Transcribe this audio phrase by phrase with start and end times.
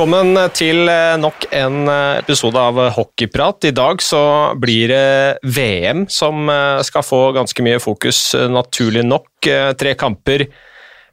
[0.00, 3.66] Velkommen til eh, nok en eh, episode av Hockeyprat.
[3.68, 4.20] I dag så
[4.56, 9.28] blir det VM som eh, skal få ganske mye fokus, naturlig nok.
[9.76, 10.46] Tre kamper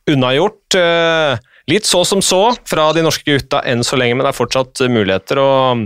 [0.08, 0.80] unnagjort.
[1.68, 4.86] Litt så som så fra de norske gutta enn så lenge, men det er fortsatt
[4.88, 5.44] muligheter.
[5.44, 5.84] og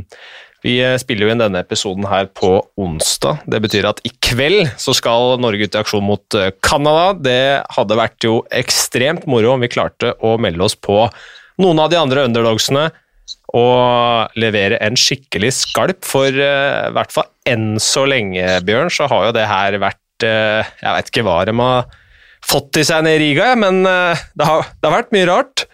[0.62, 3.42] vi spiller jo inn denne episoden her på onsdag.
[3.50, 7.16] Det betyr at i kveld så skal Norge ut i aksjon mot Canada.
[7.18, 11.08] Det hadde vært jo ekstremt moro om vi klarte å melde oss på
[11.62, 12.90] noen av de andre underdogsene
[13.58, 16.06] og levere en skikkelig skalp.
[16.08, 20.28] For uh, i hvert fall enn så lenge, Bjørn, så har jo det her vært
[20.28, 22.00] uh, Jeg veit ikke hva de har
[22.48, 25.66] fått i seg nede i Riga, men uh, det, har, det, har, vært mye rart.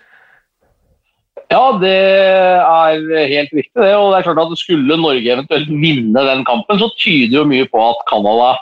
[1.47, 2.97] Ja, det er
[3.31, 3.77] helt riktig.
[3.79, 7.47] det, og det er klart at Skulle Norge eventuelt vinne den kampen, så tyder jo
[7.47, 8.55] mye på at Canada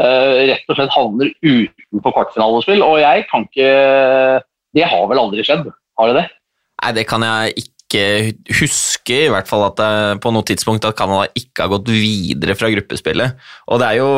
[0.00, 2.84] rett og slett havner utenfor kvartfinalespill.
[2.86, 3.72] Og jeg kan ikke
[4.78, 5.66] Det har vel aldri skjedd?
[5.98, 6.28] Har det det?
[6.80, 8.02] Nei, det kan jeg ikke
[8.60, 12.56] huske, i hvert fall at det, på noe tidspunkt at Canada ikke har gått videre
[12.56, 13.40] fra gruppespillet.
[13.68, 14.12] Og det er jo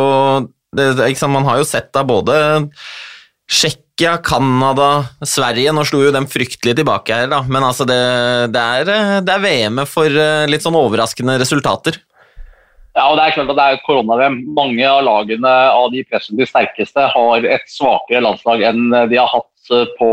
[0.77, 2.37] det, sant, Man har jo sett da både
[3.53, 7.99] Tsjekkia, Canada, Sverige Nå slo jo dem fryktelig tilbake her, da, men altså det,
[8.55, 11.99] det er, er VM-et for eh, litt sånn overraskende resultater.
[12.93, 14.35] Ja, og det er klart at det er korona-VM.
[14.53, 19.52] Mange av lagene av de presentlig sterkeste har et svakere landslag enn de har hatt
[19.99, 20.11] på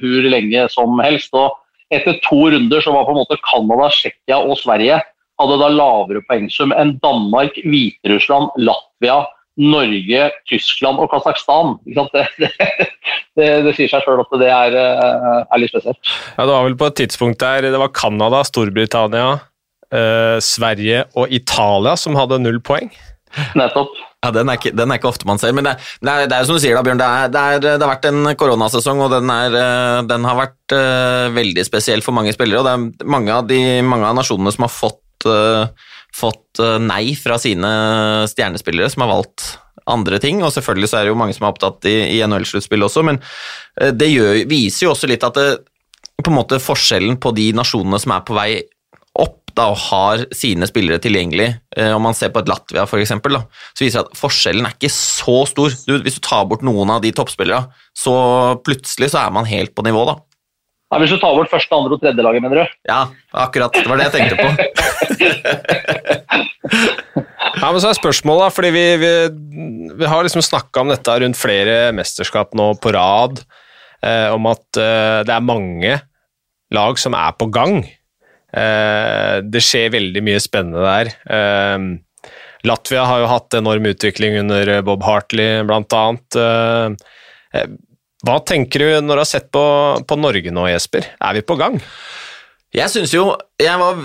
[0.00, 1.34] hvor lenge som helst.
[1.34, 1.56] og
[1.90, 5.00] Etter to runder så var på en måte Canada, Tsjekkia og Sverige
[5.40, 9.22] hadde da lavere poengsum enn Danmark, Hviterussland, Latvia,
[9.60, 11.76] Norge, Tyskland og Kasakhstan.
[11.84, 12.06] Det,
[12.38, 12.50] det,
[13.36, 16.12] det, det, sier seg sjøl at det er, eh, er, litt spesielt.
[16.36, 19.32] Ja, Det var vel på et tidspunkt der det var Canada, Storbritannia,
[19.90, 22.92] eh, Sverige og Italia som hadde null poeng?
[23.58, 23.96] Nettopp.
[24.20, 26.36] Ja, den er, ikke, den er, ikke, ofte man ser, men det, det, er, det
[26.36, 26.98] er som du sier da, Bjørn.
[27.00, 30.74] Det, er, det, er, det har vært en koronasesong, og den, eh, den har vært
[30.76, 32.60] uh, veldig spesiell for mange spillere.
[32.60, 37.14] og Det er mange av, de, mange av nasjonene som har fått, uh, fått nei
[37.16, 37.70] fra sine
[38.28, 39.46] stjernespillere, som har valgt
[39.88, 40.44] andre ting.
[40.44, 43.22] og Selvfølgelig så er det jo mange som er opptatt i, i NHL-sluttspillet også, men
[43.96, 45.48] det gjør, viser jo også litt at det,
[46.20, 48.50] på en måte forskjellen på de nasjonene som er på vei
[49.58, 53.84] da, og har sine spillere tilgjengelig, eh, om man ser på et Latvia f.eks., så
[53.84, 55.68] viser det at forskjellen er ikke så stor.
[55.86, 58.14] Du, hvis du tar bort noen av de toppspillerne, så
[58.66, 60.14] plutselig så er man helt på nivå, da.
[60.90, 62.70] Ja, hvis du tar bort første, andre og tredje laget, mener du?
[62.90, 63.02] Ja,
[63.44, 63.76] akkurat.
[63.76, 64.48] Det var det jeg tenkte på.
[67.60, 69.12] ja, men så er spørsmålet, fordi vi, vi,
[70.00, 73.38] vi har liksom snakka om dette rundt flere mesterskap nå på rad,
[74.02, 75.92] eh, om at eh, det er mange
[76.74, 77.86] lag som er på gang.
[78.50, 81.12] Eh, det skjer veldig mye spennende der.
[81.30, 82.30] Eh,
[82.68, 86.40] Latvia har jo hatt enorm utvikling under Bob Hartley, blant annet.
[86.40, 87.68] Eh,
[88.26, 89.62] hva tenker du når du har sett på,
[90.04, 91.08] på Norge nå, Jesper?
[91.16, 91.80] Er vi på gang?
[92.70, 93.24] Jeg syns jo
[93.58, 93.96] Jeg var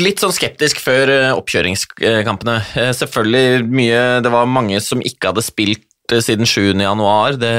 [0.00, 2.56] litt sånn skeptisk før oppkjøringskampene.
[2.96, 5.84] Selvfølgelig mye Det var mange som ikke hadde spilt
[6.24, 6.72] siden 7.
[6.80, 7.36] januar.
[7.38, 7.52] Det,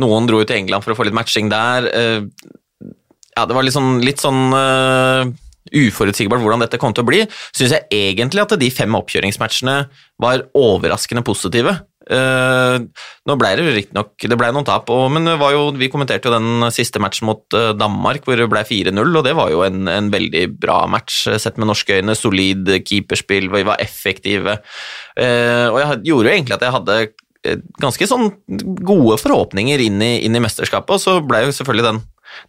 [0.00, 1.86] noen dro jo til England for å få litt matching der.
[3.36, 4.48] Ja, det var litt sånn, litt sånn
[5.74, 7.22] uforutsigbart hvordan dette kom til å bli,
[7.56, 9.78] syns jeg egentlig at de fem oppkjøringsmatchene
[10.22, 11.78] var overraskende positive.
[12.08, 12.80] Uh,
[13.28, 16.70] nå ble det riktignok Det ble noen tap, og, men jo, vi kommenterte jo den
[16.72, 20.08] siste matchen mot uh, Danmark hvor det ble 4-0, og det var jo en, en,
[20.14, 22.16] veldig bra match sett med norske øyne.
[22.16, 24.56] Solid keeperspill, vi var effektive.
[25.20, 27.00] Uh, og jeg gjorde jo egentlig at jeg hadde
[27.80, 28.32] ganske sånn
[28.84, 32.00] gode forhåpninger inn i, inn i mesterskapet, og så ble jo selvfølgelig den,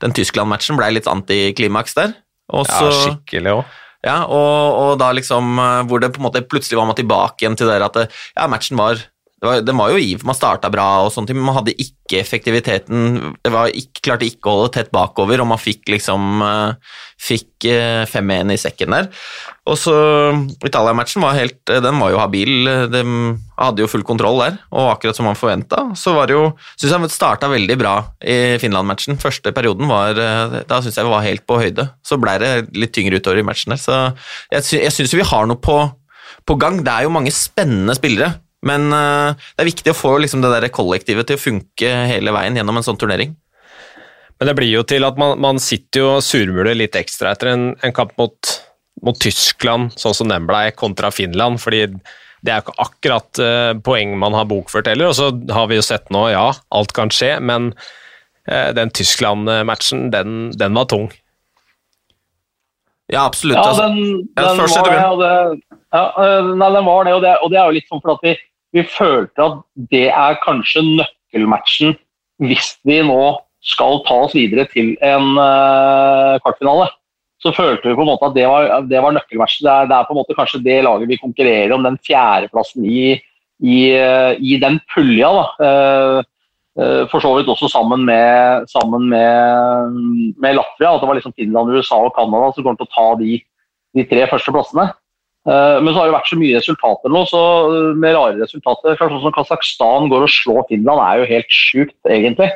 [0.01, 2.15] den Tyskland-matchen litt antiklimaks der.
[2.49, 3.77] Også, ja, skikkelig òg.
[4.05, 7.43] Ja, og, og, da liksom eh, Hvor det på en måte plutselig var man tilbake
[7.43, 9.01] igjen til det at det, ja, matchen var
[9.41, 13.35] var, den var jo iv, man starta bra, og sånt, men man hadde ikke effektiviteten
[13.39, 17.67] det var ikke, Klarte ikke å holde tett bakover, og man fikk liksom uh, Fikk
[17.67, 19.09] uh, eh, 5-1 i sekken der.
[19.67, 19.93] Og så
[20.63, 22.69] Italia-matchen var helt Den var jo habil.
[22.89, 23.01] De
[23.59, 26.45] hadde jo full kontroll der, og akkurat som man forventa, så var det jo
[26.79, 27.93] Syns jeg starta veldig bra
[28.23, 29.19] i Finland-matchen.
[29.19, 31.89] Første perioden var Da syns jeg vi var helt på høyde.
[32.07, 33.99] Så blei det litt tyngre utover i matchen der, så
[34.55, 35.81] jeg, jeg syns vi har noe på,
[36.47, 36.79] på gang.
[36.87, 38.37] Det er jo mange spennende spillere.
[38.65, 42.33] Men uh, det er viktig å få liksom, det der kollektivet til å funke hele
[42.35, 43.35] veien gjennom en sånn turnering.
[44.39, 47.53] Men det blir jo til at man, man sitter jo og surmuler litt ekstra etter
[47.53, 48.53] en, en kamp mot,
[49.03, 51.59] mot, Tyskland, sånn som den blei, kontra Finland.
[51.63, 51.85] fordi
[52.39, 55.11] det er jo ikke akkurat uh, poeng man har bokført heller.
[55.11, 57.73] Og så har vi jo sett nå, ja, alt kan skje, men
[58.47, 61.09] uh, den Tyskland-matchen, den, den, var tung.
[63.11, 63.59] Ja, absolutt.
[63.59, 63.89] Ja, altså.
[63.89, 66.05] den, den, var det, og det, ja,
[66.53, 68.37] nei, den var det, og det, og det er jo litt sånn for at vi
[68.75, 69.59] vi følte at
[69.91, 71.95] det er kanskje nøkkelmatchen
[72.43, 73.21] hvis vi nå
[73.65, 76.87] skal ta oss videre til en uh, kvartfinale.
[77.39, 79.63] så følte vi på en måte at det var, det var nøkkelmatchen.
[79.65, 82.83] Det er, det er, på en måte kanskje det laget vi konkurrerer om, den fjerdeplassen
[82.83, 83.13] i,
[83.63, 83.79] i,
[84.39, 85.31] i den pulja.
[85.37, 85.45] da.
[85.63, 89.97] Uh, for så vidt også sammen med, sammen med,
[90.39, 90.93] med Latvia.
[90.93, 93.39] At det var liksom Finland, USA og Canada som kommer til å ta de,
[93.97, 94.87] de tre første plassene.
[95.47, 97.41] Uh, men så har det vært så mye resultater nå, så
[97.97, 98.97] med rare resultater.
[98.99, 102.49] Kanskje sånn som Kasakhstan går og slår Finland, er jo helt sjukt, egentlig.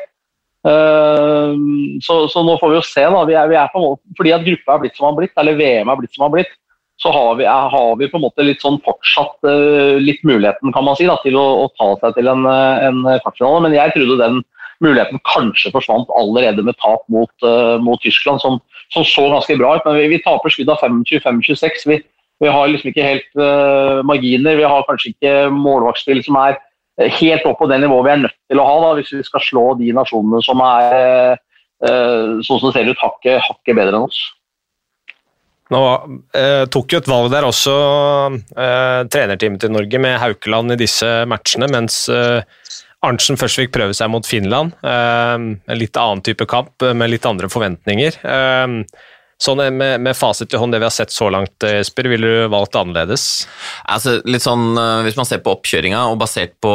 [0.64, 1.56] Uh,
[2.04, 3.06] så, så, nå får vi jo se.
[3.08, 5.34] da, vi er, vi er måte, Fordi at gruppa er blitt som den har blitt,
[5.40, 6.54] eller VM er blitt som den har blitt,
[7.00, 9.42] så har vi, er, har vi, på en måte litt sånn fortsatt
[9.98, 13.64] litt muligheten kan man si, da, til å, å ta seg til en, en kvartfinale.
[13.64, 14.38] Men jeg trodde den
[14.84, 17.48] muligheten kanskje forsvant allerede med tap mot,
[17.82, 18.60] mot Tyskland, som,
[18.94, 19.88] som, så ganske bra ut.
[19.88, 21.82] Men vi, vi taper skudd av 25-26.
[21.90, 21.98] Vi,
[22.44, 23.42] vi, har liksom ikke helt
[24.06, 24.60] marginer.
[24.60, 26.60] Vi har kanskje ikke målvaktspill som er
[27.18, 29.42] helt opp på det nivået vi er nødt til å ha da, hvis vi skal
[29.42, 34.06] slå de nasjonene som er uh, sånn som det ser ut, hakket, hakket bedre enn
[34.06, 34.20] oss.
[35.72, 35.80] Nå
[36.36, 37.74] eh, tok jo et valg der også,
[38.52, 42.44] eh, trenerteamet til Norge, med Haukeland i disse matchene, mens eh,
[43.04, 44.76] Arntzen først fikk prøve seg mot Finland.
[44.84, 48.20] Eh, en litt annen type kamp, med litt andre forventninger.
[48.20, 48.76] Eh,
[49.44, 52.30] Sånn med, med, fasit i hånd, det vi har sett så langt, Jesper, Esper, ville
[52.30, 53.44] du valgt annerledes?
[53.92, 56.74] Altså, litt sånn, eh, Hvis man ser på oppkjøringa og basert på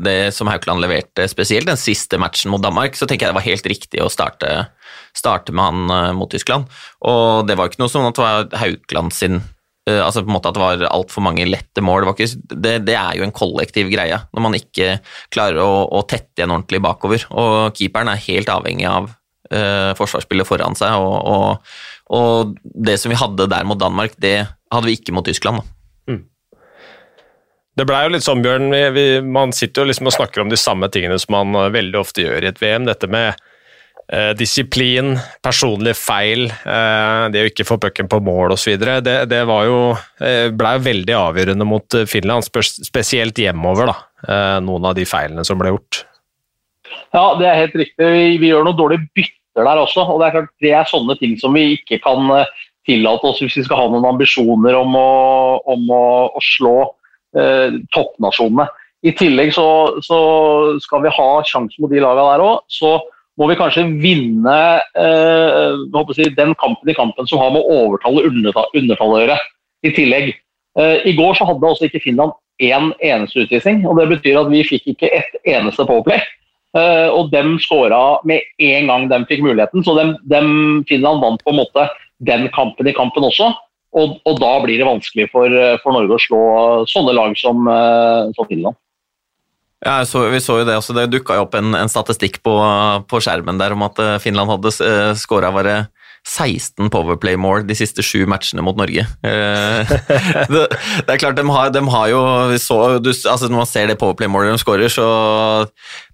[0.00, 3.50] det som Haukeland leverte, spesielt den siste matchen mot Danmark, så tenker jeg det var
[3.50, 4.70] helt riktig å starte,
[5.16, 6.70] starte med han eh, mot Tyskland.
[7.08, 9.42] Og det var ikke noe som at det var Haukeland sin
[9.82, 12.04] altså på en måte at det var altfor mange lette mål.
[12.06, 14.92] Det, ikke, det, det, er jo en kollektiv greie når man ikke
[15.34, 17.24] klarer å, å tette igjen ordentlig bakover.
[17.34, 19.10] Og keeperen er helt avhengig av
[19.52, 20.96] eh, forsvarsspillet foran seg.
[20.98, 21.76] Og, og,
[22.12, 24.38] og, det som vi hadde der mot Danmark, det
[24.72, 25.62] hadde vi ikke mot Tyskland.
[26.10, 26.24] Mm.
[27.78, 28.68] Det blei jo litt sånn, Bjørn.
[28.72, 31.72] Vi, vi, man sitter jo liksom og snakker om de samme tingene som man eh,
[31.72, 32.88] veldig ofte gjør i et VM.
[32.88, 33.32] Dette med
[34.12, 35.14] eh, disiplin,
[35.44, 38.76] personlige feil, eh, det å ikke få pucken på mål osv.
[38.78, 39.82] Det, det var jo,
[40.20, 43.92] eh, blei veldig avgjørende mot eh, Finland, spesielt hjemover.
[43.92, 46.04] da, eh, Noen av de feilene som ble gjort.
[47.12, 48.04] Ja, det er helt riktig.
[48.04, 50.04] Vi, vi gjør noe dårlig bytte der også.
[50.06, 52.50] og Det er klart det er sånne ting som vi ikke kan eh,
[52.88, 55.08] tillate oss hvis vi skal ha noen ambisjoner om å,
[55.74, 56.76] om å, å slå
[57.38, 58.68] eh, toppnasjonene.
[59.02, 59.66] I tillegg så,
[60.06, 60.18] så,
[60.82, 62.62] skal vi ha sjanse mot de lagene der òg.
[62.70, 63.00] Så
[63.40, 64.58] må vi kanskje vinne
[64.98, 65.80] eh,
[66.14, 69.40] si, den kampen i kampen som har med å overtale undertallet å gjøre.
[69.82, 70.30] I tillegg.
[70.78, 73.82] Eh, I går så hadde også ikke Finland én eneste utvisning.
[73.88, 76.22] og Det betyr at vi fikk ikke ett eneste powerplay.
[76.72, 79.84] Uh, og dem skåra med en gang de fikk muligheten.
[79.84, 80.48] Så dem, dem
[80.88, 81.84] Finland vant på en måte
[82.24, 83.50] den kampen i kampen også.
[83.92, 85.52] Og, og da blir det vanskelig for,
[85.82, 86.44] for, Norge å slå
[86.88, 88.78] sånne lag som, uh, som Finland.
[89.82, 92.54] Ja, så, vi så jo Det også, det dukka opp en, en statistikk på,
[93.10, 94.70] på, skjermen der om at eh, Finland hadde
[95.18, 95.74] skåra bare
[96.22, 99.02] 16 Powerplay-mål de siste sju matchene mot Norge.
[99.26, 99.92] Eh,
[100.54, 100.66] det,
[101.10, 102.20] er klart, de har, de har jo
[102.62, 105.06] så, du, altså Når man ser det Powerplay-målet de skårer, så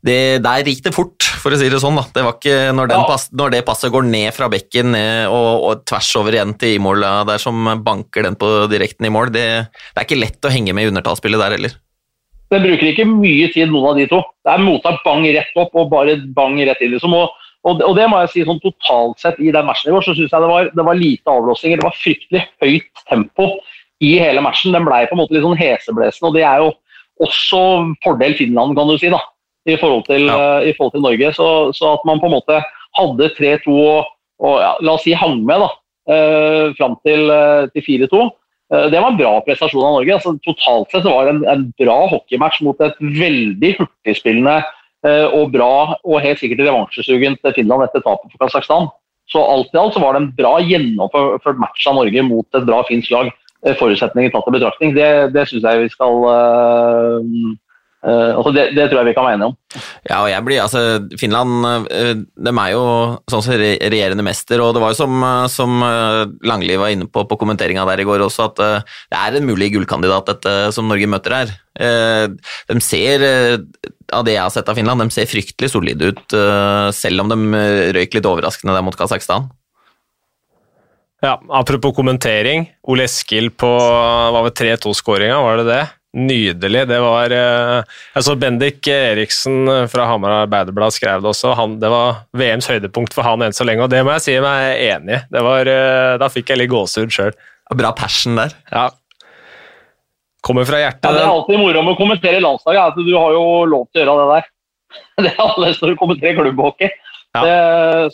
[0.05, 1.99] det, Der gikk det fort, for å si det sånn.
[2.01, 2.07] da.
[2.15, 3.03] Det var ikke Når, ja.
[3.09, 6.79] pass, når det passet går ned fra bekken ned og, og, tvers over igjen til
[6.79, 10.53] i-mål der som banker den på direkten i mål, det, det er ikke lett å
[10.53, 11.77] henge med i undertallsspillet der heller.
[12.49, 14.23] Den bruker ikke mye tid, noen av de to.
[14.45, 16.95] Det er mottak bang rett opp og bare bang rett inn.
[16.95, 17.37] liksom, og
[17.69, 20.15] og, og, det må jeg si sånn totalt sett i den matchen i går, så
[20.17, 21.81] syns jeg det var, det var, lite avlåsninger.
[21.81, 23.49] Det var fryktelig høyt tempo
[24.05, 24.75] i hele matchen.
[24.77, 26.71] Den ble på en måte litt sånn heseblesende, og det er jo
[27.27, 27.63] også
[28.05, 29.21] fordel Finland, kan du si, da,
[29.69, 30.39] i forhold til, ja.
[30.39, 31.33] uh, i forhold til Norge.
[31.37, 32.63] Så, så, at man på en måte
[32.99, 34.11] hadde 3-2 og,
[34.45, 35.71] og ja, la oss si hang med da,
[36.15, 38.27] uh, fram til, uh, til 4-2.
[38.69, 40.13] Det var en bra prestasjon av Norge.
[40.13, 45.53] Altså, totalt sett var det en, en bra hockeymatch mot et veldig hurtigspillende Eh, og
[45.55, 48.89] bra, og helt sikkert revansjesugent Finland etter tapet for Kasakhstan.
[49.31, 52.67] Så alt i alt så var det en bra gjennomført match av Norge mot et
[52.67, 53.31] bra finsk lag.
[53.67, 54.95] Eh, forutsetninger tatt i betraktning.
[54.97, 57.57] Det, det syns jeg vi skal Uh,
[58.07, 59.57] altså det, det, tror jeg vi kan være enige om.
[60.07, 60.83] Ja, og jeg blir, altså
[61.19, 62.85] Finland uh, de er jo
[63.31, 65.83] sånn som regjerende mester, og det var jo som, uh, som
[66.47, 68.63] Langli var inne på på kommenteringa der i går også, at
[69.11, 71.55] det er en mulig gullkandidat dette som Norge møter her.
[71.79, 73.23] De ser,
[74.15, 76.39] av det jeg har sett av Finland, de ser fryktelig solide ut,
[76.97, 77.63] selv om de
[77.95, 79.51] røyk litt overraskende der mot Kasakhstan.
[81.23, 82.69] Ja, Apropos kommentering.
[82.87, 83.71] Ole Eskil på
[84.55, 85.85] 3-2-skåringa, var det det?
[86.17, 86.87] Nydelig.
[86.89, 91.53] Det var eh, Jeg så Bendik Eriksen fra Hamar Arbeiderblad skrev det også.
[91.59, 94.39] Han, det var VMs høydepunkt for han enn så lenge, og det må jeg si
[94.41, 95.21] meg enig i.
[95.37, 97.37] Eh, da fikk jeg litt gåsehud sjøl.
[97.77, 98.57] Bra passion der.
[98.73, 98.89] Ja.
[100.45, 101.05] Kommer fra hjertet.
[101.05, 102.87] Ja, det er alltid moro med å kommentere landslaget.
[102.89, 104.51] Altså, du har jo lov til å gjøre det der.
[105.19, 106.89] Det er annerledes når du kommenterer klubbhockey.
[107.37, 107.41] Ja.
[107.45, 107.57] Det,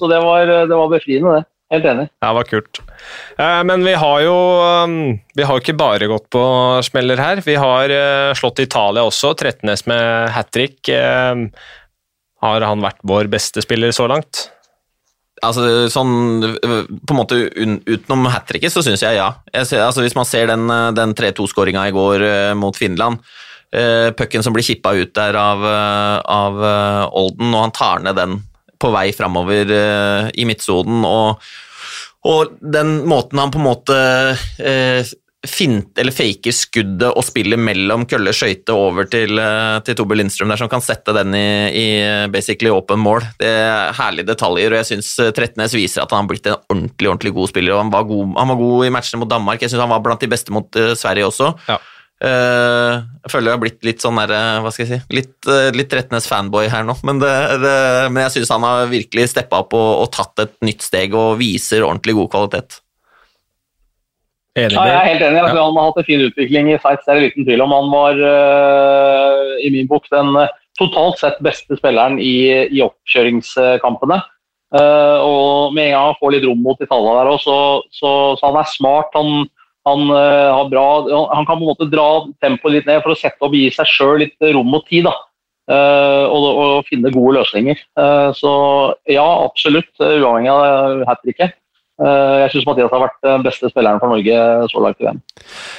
[0.00, 1.53] så det var, det var befriende, det.
[1.74, 2.08] Helt enig.
[2.22, 2.80] Ja, det var kult.
[3.38, 4.34] Eh, men vi har jo
[4.86, 4.96] um,
[5.34, 6.42] Vi har ikke bare gått på
[6.86, 7.42] smeller her.
[7.44, 9.34] Vi har eh, slått Italia også.
[9.38, 10.78] Trettenes med hat trick.
[10.88, 11.34] Eh,
[12.44, 14.48] har han vært vår beste spiller så langt?
[15.44, 19.32] Altså, sånn, på en måte Utenom hat tricket, så syns jeg ja.
[19.52, 22.24] Jeg ser, altså, hvis man ser den, den 3-2-skåringa i går
[22.56, 23.20] mot Finland
[24.14, 26.60] Pucken som blir kippa ut der av, av
[27.18, 28.36] Olden, og han tar ned den
[28.84, 29.74] på vei framover
[30.36, 31.02] i midtsonen.
[31.08, 31.44] Og,
[32.28, 33.98] og, den måten han på en måte
[35.48, 40.52] fint, eller faker skuddet og spiller mellom kølle skøyte over til, eh, til Tobe Lindstrøm
[40.52, 41.86] der, som kan sette den i, i
[42.32, 43.24] basically åpen mål.
[43.40, 46.60] Det er herlige detaljer, og jeg syns eh, Trettenes viser at han har blitt en
[46.72, 47.74] ordentlig ordentlig god spiller.
[47.74, 50.04] og Han var god, han var god i matchene mot Danmark, jeg syns han var
[50.04, 51.52] blant de beste mot Sverige også.
[51.68, 51.80] Ja.
[52.24, 55.68] Uh, jeg føler jeg har blitt litt sånn der, hva skal jeg si, litt, uh,
[55.76, 57.74] litt Rettenes fanboy her nå, men, det, det,
[58.08, 61.36] men jeg syns han har virkelig steppa opp og, og tatt et nytt steg og
[61.42, 62.78] viser ordentlig god kvalitet.
[64.54, 65.40] Enig ja, jeg er helt enig.
[65.42, 65.64] Ja.
[65.66, 67.74] Han har hatt en fin utvikling i Sveits, det er liten tvil om.
[67.74, 72.36] Han var uh, i min bok den uh, totalt sett beste spilleren i,
[72.70, 74.20] i oppkjøringskampene.
[74.74, 77.58] Uh, og med en gang han får litt rom mot Italia der òg, så,
[77.94, 79.18] så, så, han er smart.
[79.18, 79.50] Han,
[79.84, 80.86] han, har bra,
[81.34, 82.08] han, kan på en måte dra
[82.44, 85.08] tempoet litt ned for å sette opp gi seg sjøl litt rom og tid.
[85.08, 85.14] da.
[85.64, 87.78] Og, og, finne gode løsninger.
[88.36, 88.54] så
[89.08, 91.56] ja, absolutt, uavhengig av hat tricket.
[91.94, 94.38] Eh, jeg syns Mathias har vært den beste spilleren for Norge
[94.72, 95.20] så langt i VM.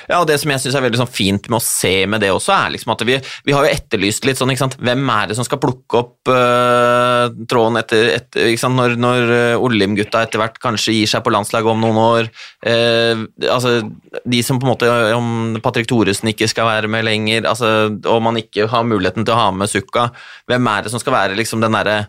[0.07, 2.29] Ja, og Det som jeg synes er veldig sånn fint med å se med det
[2.31, 4.53] også, er liksom at vi, vi har jo etterlyst litt sånn?
[4.55, 8.53] Hvem er det som skal plukke opp uh, tråden etter, etter?
[8.75, 12.31] Når, når uh, Olim-gutta etter hvert kanskje gir seg på landslaget om noen år?
[12.63, 13.81] Uh, altså,
[14.23, 18.23] De som på en måte Om Patrick Thoresen ikke skal være med lenger, altså, og
[18.23, 20.07] man ikke har muligheten til å ha med Sukka,
[20.47, 22.05] hvem er det som skal være liksom den derre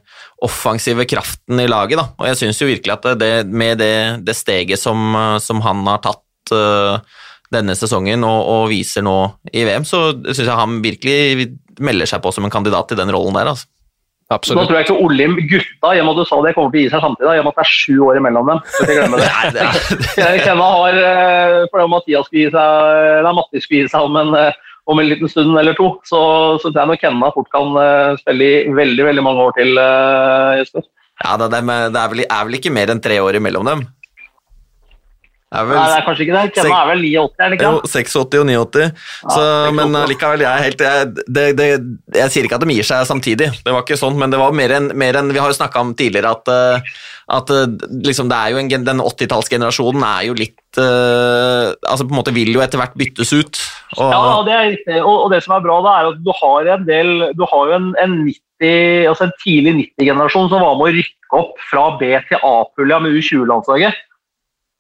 [0.47, 1.99] offensive kraften i laget?
[1.99, 2.09] da?
[2.21, 3.96] Og jeg syns jo virkelig at det, med det
[4.27, 7.23] det, steget som, som, han har tatt uh,
[7.55, 9.17] denne sesongen og, og, viser nå
[9.53, 11.49] i VM, så syns jeg han virkelig
[11.83, 13.53] melder seg på som en kandidat til den rollen der.
[13.53, 13.69] altså.
[14.27, 14.59] Absolutt.
[14.59, 16.91] Nå tror jeg ikke Olim gutta gjennom at du sa det, kommer til å gi
[16.91, 18.63] seg samtidig, i og med at det er sju år imellom dem.
[18.75, 20.39] Så ikke glemme det.
[20.47, 22.89] Kenna har, eh, for det Mathias skulle gi seg,
[23.21, 24.59] eller Mattis skulle gi seg om en, eh,
[24.91, 26.21] om en liten stund eller to, så,
[26.59, 27.79] så tror jeg nok Kenna fort kan
[28.19, 29.81] spille i veldig veldig mange år til.
[30.59, 30.87] Jesper.
[31.25, 33.87] Ja, det, er, det er, vel, er vel ikke mer enn tre år imellom dem?
[35.47, 36.53] Vel, Nei, det er kanskje ikke det.
[36.57, 37.69] Kenna er vel 89, er det ikke?
[37.71, 38.87] Jo, 86 og 89.
[39.31, 41.69] Så, ja, men likevel, jeg er helt jeg, det, det,
[42.17, 44.57] jeg, sier ikke at de gir seg samtidig, det var ikke sånn, men det var
[44.59, 46.91] mer enn en, Vi har jo snakka om tidligere at, eh,
[47.39, 47.77] at eh,
[48.09, 52.83] liksom, en, den 80-tallsgenerasjonen er jo litt uh, altså på en måte vil jo etter
[52.83, 53.63] hvert byttes ut.
[53.97, 54.99] Og, ja, det er riktig.
[54.99, 57.71] Og, og, det som er bra, da, er at du har en del Du har
[57.71, 61.91] jo en, en 90, altså en tidlig 90-generasjon som var med å rykke opp fra
[62.01, 63.97] B til A-pulja med U20-landslaget.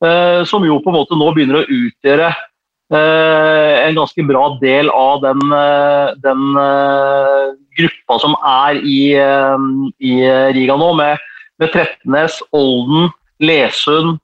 [0.04, 4.90] Eh, som jo på en måte nå begynner å utgjøre eh, en ganske bra del
[4.92, 6.42] av den, eh, den
[7.80, 10.12] gruppa som er i, i
[10.56, 11.25] Riga nå, med,
[11.61, 13.09] med Trettenes, Olden,
[13.40, 14.18] Lesund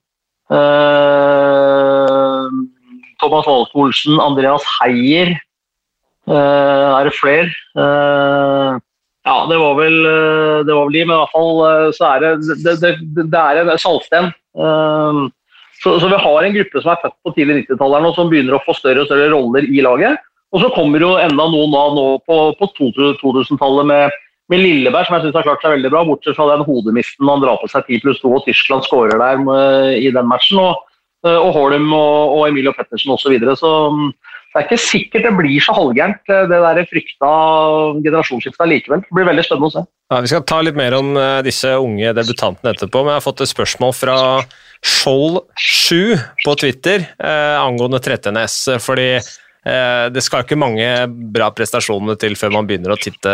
[3.22, 5.38] Thomas Walke Olsen, Andreas Heier.
[6.28, 7.48] er det flere?
[9.22, 9.98] Ja, det var, vel,
[10.66, 12.30] det var vel de, men i hvert fall så er det
[12.64, 12.90] Det, det,
[13.30, 14.32] det er en saltsten.
[15.82, 18.54] Så, så, vi har en gruppe som er født på tidlig 90-tallet og som begynner
[18.54, 20.20] å få større og større roller i laget.
[20.52, 24.18] Og så kommer jo enda noen da nå på, på 2000-tallet med,
[24.52, 27.42] med, Lilleberg, som jeg syns har klart seg veldig bra, bortsett fra den hodemisten han
[27.42, 30.60] drar på seg 10 pluss 2, og Tyskland skårer der med, i den matchen.
[30.60, 30.84] Og,
[31.26, 33.24] og Holm og, og Emilio Pettersen osv.
[33.24, 33.56] Så, videre.
[33.58, 33.72] så
[34.52, 37.28] det er ikke sikkert det blir så halvgærent, det der frykta
[38.04, 39.00] generasjonsskiftet likevel.
[39.06, 39.84] Det blir veldig spennende å se.
[40.12, 43.24] Ja, vi skal ta litt mer om eh, disse unge debutantene etterpå, men jeg har
[43.24, 44.16] fått et spørsmål fra
[44.84, 48.58] Skjold7 på Twitter eh, angående Trettenes.
[48.84, 50.90] Fordi eh, det skal ikke mange
[51.32, 53.32] bra prestasjoner til før man begynner å titte,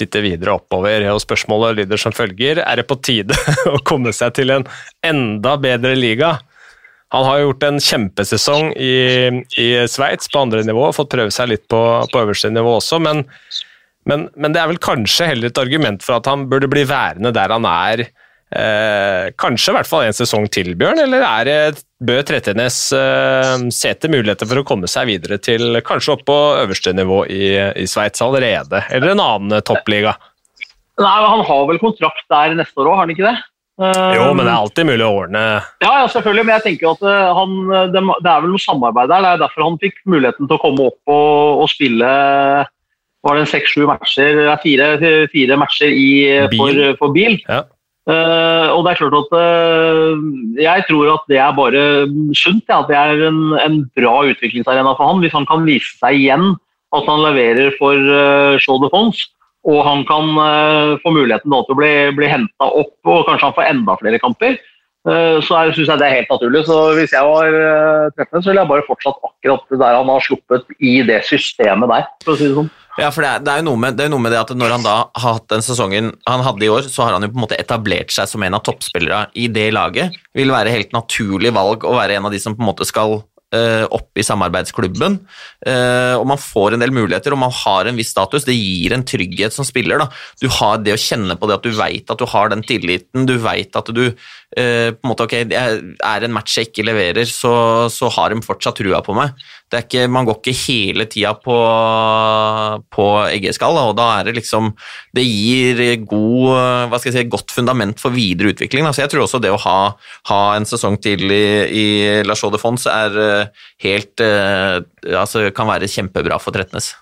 [0.00, 1.10] titte videre oppover.
[1.12, 3.36] Og spørsmålet lyder som følger Er det på tide
[3.74, 4.64] å komme seg til en
[5.04, 6.38] enda bedre liga?
[7.10, 8.94] Han har gjort en kjempesesong i,
[9.58, 11.80] i Sveits på andre nivå, fått prøve seg litt på,
[12.12, 13.24] på øverste nivå også, men,
[14.06, 17.34] men, men, det er vel kanskje heller et argument for at han burde bli værende
[17.34, 18.06] der han er
[18.50, 23.52] Eh, kanskje i hvert fall en sesong til, Bjørn, eller er det Bø Trettenes eh,
[23.70, 27.44] se til muligheter for å komme seg videre til kanskje opp på øverste nivå i,
[27.78, 30.16] i Sveits allerede, eller en annen toppliga?
[30.98, 33.36] Nei, Han har vel kontrakt der neste år òg, har han ikke det?
[33.80, 35.40] Jo, men det er alltid mulig å ordne
[35.80, 37.56] Ja, ja selvfølgelig, men jeg tenker at eh, han,
[37.94, 39.24] det, er vel noe samarbeid der.
[39.24, 42.12] Det er derfor han fikk muligheten til å komme opp og, og spille
[43.26, 44.86] var det seks-sju matcher, fire,
[45.32, 46.08] fire matcher i,
[46.54, 47.36] for, for bil.
[47.48, 47.66] Ja.
[48.08, 50.22] Uh, og det er klart at uh,
[50.56, 51.82] Jeg tror at det er bare
[52.32, 52.64] sunt.
[52.64, 55.20] Ja, at det er en, en, bra utviklingsarena for han.
[55.22, 56.54] Hvis han kan vise seg igjen
[56.96, 59.28] at han leverer for uh, Show de France,
[59.68, 63.56] og han kan uh, få muligheten til å bli, bli henta opp og kanskje han
[63.58, 64.60] får enda flere kamper,
[65.00, 66.60] så syns jeg det er helt naturlig.
[66.68, 67.54] Så hvis jeg var
[68.18, 72.04] 13, så ville jeg bare fortsatt akkurat der han har sluppet i det systemet der,
[72.20, 72.68] for å si det sånn.
[72.98, 74.74] Ja, for det er, det er, jo noe med, det, noe med det at når
[74.74, 77.38] han da har hatt den sesongen han hadde i år, så har han jo på
[77.38, 80.16] en måte etablert seg som en av toppspillerne i det laget.
[80.36, 83.20] Vil være helt naturlig valg å være en av de som på en måte skal
[83.20, 83.22] uh,
[83.90, 85.18] opp i samarbeidsklubben.
[85.66, 88.46] Uh, og man får en del muligheter, og man har en viss status.
[88.46, 89.98] Det gir en trygghet som spiller.
[90.02, 90.10] da.
[90.42, 93.26] Du har det å kjenne på det at du veit at du har den tilliten,
[93.26, 94.04] du veit at du
[94.58, 98.42] uh, på en måte, ok, Er en match jeg ikke leverer, så, så har de
[98.44, 99.34] fortsatt trua på meg.
[99.70, 101.56] Ikke, man går ikke hele tida på,
[102.90, 104.72] på eggeskall, og da er det liksom
[105.14, 108.86] Det gir god, hva skal jeg si, godt fundament for videre utvikling.
[108.86, 108.94] Da.
[108.96, 109.76] Så jeg tror også det å ha,
[110.32, 111.86] ha en sesong til i, i
[112.26, 113.20] La Chaux de er
[113.84, 114.80] helt eh,
[115.14, 116.92] altså, kan være kjempebra for Tretnes.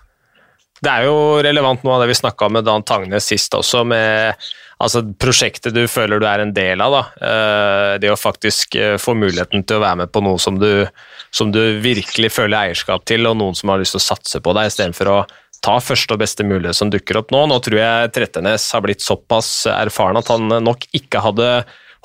[0.79, 4.49] Det er jo relevant noe av det vi snakka med Dan Tangnes sist også, med
[4.83, 6.95] altså, prosjektet du føler du er en del av.
[6.95, 7.03] Da.
[7.29, 10.87] Eh, det å faktisk eh, få muligheten til å være med på noe som du,
[11.35, 14.55] som du virkelig føler eierskap til, og noen som har lyst til å satse på
[14.57, 15.19] deg, istedenfor å
[15.59, 17.43] ta første og beste mulighet som dukker opp nå.
[17.51, 21.49] Nå tror jeg Trettenes har blitt såpass erfaren at han nok ikke hadde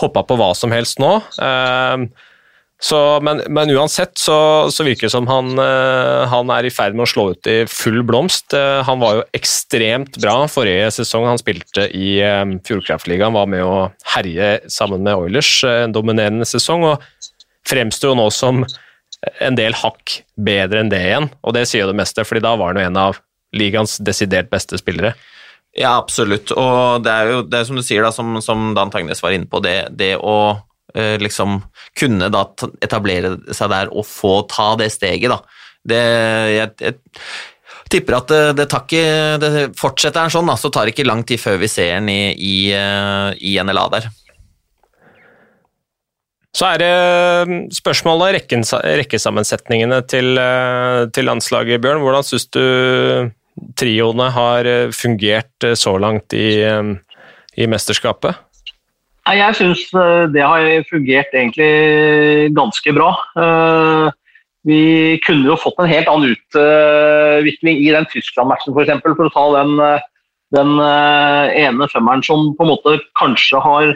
[0.02, 1.12] hoppa på hva som helst nå.
[2.84, 6.92] Så, men, men, uansett så, så, virker det som han, uh, han er i ferd
[6.92, 8.52] med å slå ut i full blomst.
[8.52, 11.24] Uh, han var jo ekstremt bra forrige sesong.
[11.30, 13.78] Han spilte i um, Fjordkraftligaen, var med å
[14.16, 15.52] herje sammen med Oilers.
[15.64, 17.30] En dominerende sesong, og
[17.64, 18.60] fremstår jo nå som
[19.40, 21.30] en del hakk bedre enn det igjen.
[21.40, 23.22] Og det sier jo det meste, fordi da var han jo en av
[23.56, 25.14] ligaens desidert beste spillere.
[25.72, 26.52] Ja, absolutt.
[26.52, 29.32] Og det er jo det er som du sier, da, som, som Dan Tagnes var
[29.32, 31.56] inne på, det, det å Eh, liksom
[31.98, 32.44] kunne da
[32.84, 35.40] etablere seg der og få ta det steget, da.
[35.84, 36.00] Det,
[36.54, 36.94] jeg, jeg,
[37.92, 41.08] tipper at det, det, tar ikke det Fortsetter han sånn, da, så tar det ikke
[41.08, 44.08] lang tid før vi ser han i, i, eh, i NLA der.
[46.54, 48.62] Så er det spørsmålet rekken,
[49.02, 52.02] rekkesammensetningene til, eh, til, landslaget, Bjørn.
[52.04, 52.62] Hvordan syns du
[53.78, 58.43] trioene har fungert så langt i, i mesterskapet?
[59.24, 63.10] Jeg syns eh, det har fungert egentlig ganske bra.
[63.40, 64.08] Eh,
[64.68, 64.80] vi
[65.24, 69.00] kunne jo fått en helt annen utvikling i den Tyskland-matchen f.eks.
[69.04, 69.74] For, for å ta den,
[70.56, 73.92] den, ene femmeren som på en måte kanskje har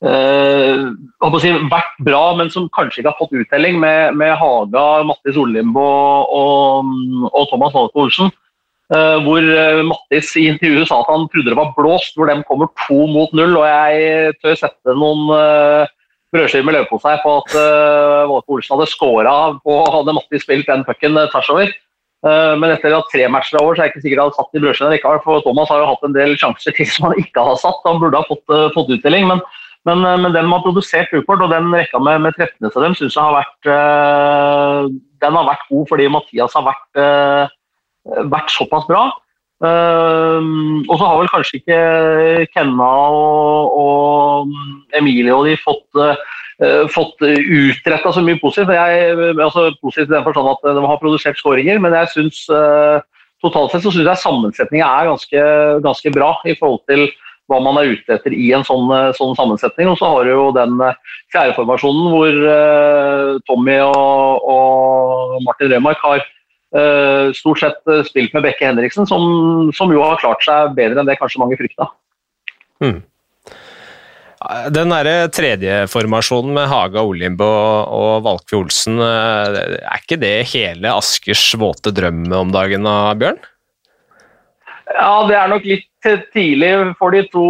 [0.00, 5.84] si, vært bra, men som kanskje ikke har fått uttelling, med, med Haga, Mattis Ollimbo
[5.84, 6.96] og,
[7.28, 8.32] og Thomas Nalko Olsen.
[8.86, 12.36] Uh, hvor uh, Mattis i intervjuet sa at han trodde det var blåst, hvor de
[12.46, 13.56] kommer to mot null.
[13.58, 15.88] Og jeg tør sette noen uh,
[16.34, 17.56] brødskiver med løvpostei på at
[18.30, 21.74] Våge Olsen hadde scora og hadde Mattis spilt den pucken tvers over.
[22.26, 24.58] men etter at tre matcher er over, så er jeg ikke sikkert han hadde satt
[24.58, 25.20] i brødskivene likevel.
[25.22, 27.78] For Thomas har jo hatt en del sjanser til som han ikke har satt.
[27.86, 28.44] Han burde ha fått,
[28.74, 29.28] fått utdeling.
[29.30, 29.42] Men,
[29.86, 33.16] men, men, den har produsert Rupert, og den rekka med, med treffene til dem syns
[33.16, 33.70] jeg har vært
[35.22, 37.54] den har vært god fordi Mathias har vært
[38.06, 39.08] vært såpass bra.
[39.56, 41.76] Um, og så har vel kanskje ikke
[42.52, 48.74] Kenna og, og Emilie og de fått, uh, fått utretta så mye positivt.
[48.76, 53.00] Jeg, altså, positivt i den forstand at de har produsert skåringer, men jeg synes uh,
[53.44, 55.48] totalt sett så synes jeg sammensetninga er ganske,
[55.88, 57.08] ganske, bra i forhold til
[57.46, 59.88] hva man er ute etter i en sånn, sånn sammensetning.
[59.88, 60.80] Og så har du jo den
[61.32, 62.40] fjerdeformasjonen hvor
[63.46, 66.35] Tommy og, og Martin Remark har Uh,
[67.36, 71.08] stort sett uh, spilt med Bekke Henriksen, som, som, jo har klart seg bedre enn
[71.08, 71.90] det kanskje mange frykta.
[72.84, 73.02] Mm.
[74.74, 80.94] Den der tredje formasjonen med Haga, Olimbo og Valkve Olsen, uh, er ikke det hele
[80.94, 83.40] Askers våte drøm om dagen, da, Bjørn?
[84.94, 85.88] Ja, det er nok litt
[86.32, 87.46] tidlig for de to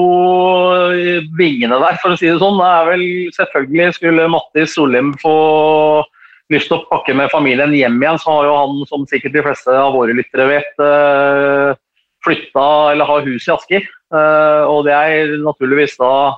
[1.37, 2.57] vingene der, for å si det sånn.
[2.61, 3.05] Det er vel
[3.37, 5.35] selvfølgelig skulle Mattis Solim få
[6.53, 9.45] lyst til å pakke med familien hjem igjen, så har jo han, som sikkert de
[9.47, 11.77] fleste av våre lyttere vet, eh,
[12.27, 13.87] flytta eller har hus i Asker.
[14.15, 16.37] Eh, og det er naturligvis da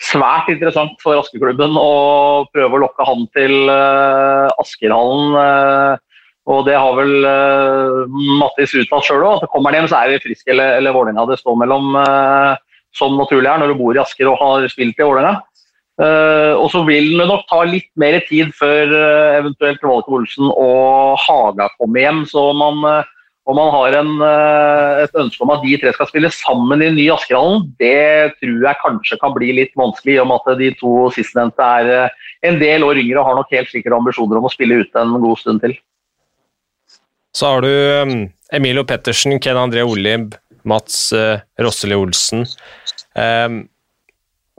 [0.00, 5.98] svært interessant for Askeklubben å prøve å lokke han til eh, Askerhallen.
[6.50, 7.12] Og det har vel
[8.40, 11.26] Mattis uttalt sjøl òg, at kommer han hjem så er det Frisk eller, eller Vålerenga
[11.28, 11.92] det står mellom,
[12.96, 15.44] som naturlig er når du bor i Asker og har spilt i Vålerenga.
[16.00, 20.48] Uh, og så vil det nok ta litt mer tid før uh, eventuelt Valke Olsen
[20.48, 22.22] og Haga kommer hjem.
[22.30, 23.10] Så man, uh,
[23.50, 26.90] og man har en, eh, et ønske om at de tre skal spille sammen i
[26.94, 30.68] ny Askerhallen, det tror jeg kanskje kan bli litt vanskelig, i og med at de
[30.78, 34.46] to sistnevnte er eh, en del år yngre og har nok helt sikkert ambisjoner om
[34.46, 35.74] å spille ute en god stund til.
[37.34, 40.34] Så har du Emilio Pettersen, Ken André Olib,
[40.66, 41.12] Mats
[41.62, 42.42] Rosseli Olsen.
[43.14, 43.62] Um,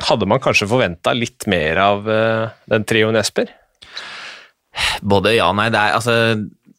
[0.07, 3.51] hadde man kanskje forventa litt mer av uh, den trioen Esper?
[5.01, 5.69] Både ja og nei.
[5.73, 6.17] Det er, altså,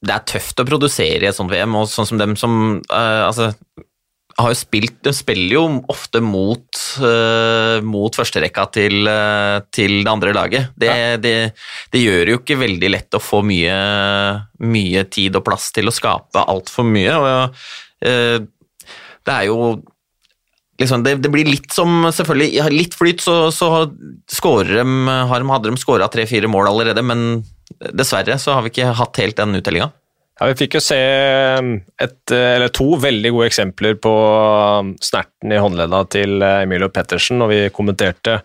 [0.03, 2.55] det er tøft å produsere i et sånt VM, og sånn som dem som
[2.91, 3.53] uh, altså,
[4.39, 10.13] har jo spilt, De spiller jo ofte mot, uh, mot førsterekka til, uh, til det
[10.13, 10.73] andre laget.
[10.79, 11.21] Det, ja.
[11.21, 11.37] det,
[11.93, 13.77] det, gjør jo ikke veldig lett å få mye,
[14.65, 17.17] mye tid og plass til å skape altfor mye.
[17.19, 17.63] og
[18.09, 18.39] uh,
[19.23, 19.75] Det er jo
[20.83, 24.85] liksom, det, det, blir litt som Selvfølgelig, litt flyt, så, så de,
[25.33, 27.43] hadde de skåra tre-fire mål allerede, men
[27.97, 29.93] dessverre så har vi ikke hatt helt den uttellinga.
[30.41, 30.99] Ja, Vi fikk jo se
[31.61, 34.13] um, et, eller to veldig gode eksempler på
[34.81, 38.41] um, snerten i håndledda til uh, Emilio Pettersen når vi kommenterte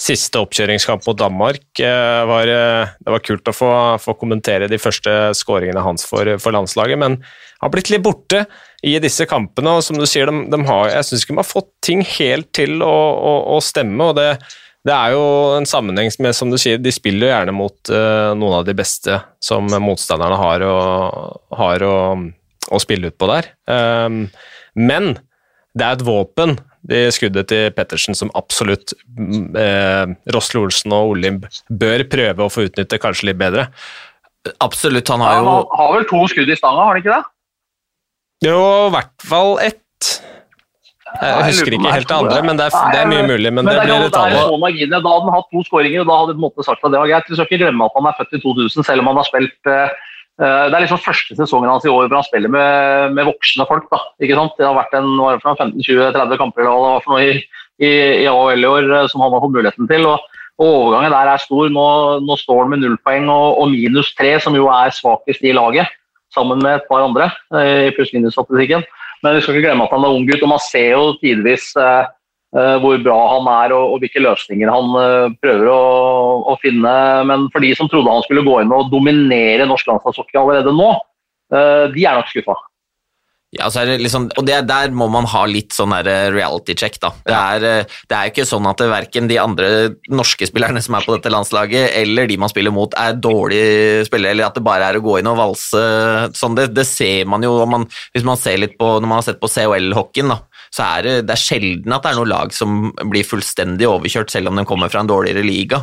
[0.00, 1.62] siste oppkjøringskamp mot Danmark.
[1.78, 3.70] Uh, var, det var kult å få,
[4.02, 8.44] få kommentere de første skåringene hans for, for, landslaget, men han har blitt litt borte
[8.86, 9.76] i disse kampene.
[9.76, 12.50] og som du sier, de, de har, Jeg syns ikke de har fått ting helt
[12.56, 12.96] til å,
[13.30, 14.10] å, å stemme.
[14.10, 14.32] og det
[14.86, 15.24] det er jo
[15.58, 18.74] en sammenheng med, som du sier, de spiller jo gjerne mot uh, noen av de
[18.76, 20.76] beste som motstanderne har å,
[21.58, 21.96] har å,
[22.72, 23.50] å spille ut på der.
[23.68, 24.22] Um,
[24.72, 25.18] men
[25.76, 26.56] det er et våpen,
[26.88, 32.64] de skuddet til Pettersen, som absolutt uh, Rosle Olsen og Olimb bør prøve å få
[32.70, 33.68] utnytte kanskje litt bedre.
[34.64, 37.18] Absolutt, han har jo ja, Han har vel to skudd i stanga, har han ikke
[37.18, 37.34] det?
[38.40, 39.78] Jo, i hvert fall ett.
[41.10, 43.50] Jeg husker ikke helt det andre, men det er, det er mye mulig.
[43.50, 44.92] Men, men det, det, blir detaljer.
[44.92, 47.28] Da hadde han hatt to skåringer, og da hadde han sagt at det var greit.
[47.28, 49.70] Vi skal ikke glemme at han er født i 2000, selv om han har spilt
[49.70, 49.92] uh,
[50.40, 53.90] Det er liksom første sesongen hans i år hvor han spiller med, med voksne folk.
[53.92, 54.56] da, ikke sant?
[54.56, 55.10] Det har vært en
[55.44, 57.38] 15-20-30 kamper eller hva for noe i,
[57.82, 60.08] i, i AHL i år uh, som han har fått muligheten til.
[60.08, 61.68] og, og Overgangen der er stor.
[61.74, 61.86] Nå,
[62.24, 65.52] nå står han med null poeng og, og minus tre, som jo er svakest i
[65.56, 65.92] laget,
[66.34, 68.84] sammen med et par andre i pluss-minus-statistikken.
[69.24, 71.66] Men vi skal ikke glemme at han er ung gutt, og man ser jo tidvis
[71.80, 72.08] eh,
[72.56, 75.82] eh, hvor bra han er og, hvilke løsninger han prøver å,
[76.52, 76.94] å, finne.
[77.28, 80.90] Men for de som trodde han skulle gå inn og dominere norsk landslagshockey allerede nå,
[81.50, 82.54] de er nok skuffa.
[83.50, 83.66] Ja,
[83.98, 87.00] liksom, og det, Der må man ha litt sånn reality check.
[87.02, 87.10] da.
[87.26, 89.70] Det er, det er ikke sånn at verken de andre
[90.06, 94.36] norske spillerne som er på dette landslaget, eller de man spiller mot, er dårlige spillere,
[94.36, 95.82] eller at det bare er å gå inn og valse.
[96.38, 99.26] sånn, Det, det ser man jo man, hvis man ser litt på, når man har
[99.26, 100.30] sett på COL-hockeyen.
[100.30, 100.38] da,
[100.70, 104.30] så er det, det er sjelden at det er noe lag som blir fullstendig overkjørt,
[104.30, 105.80] selv om de kommer fra en dårligere liga.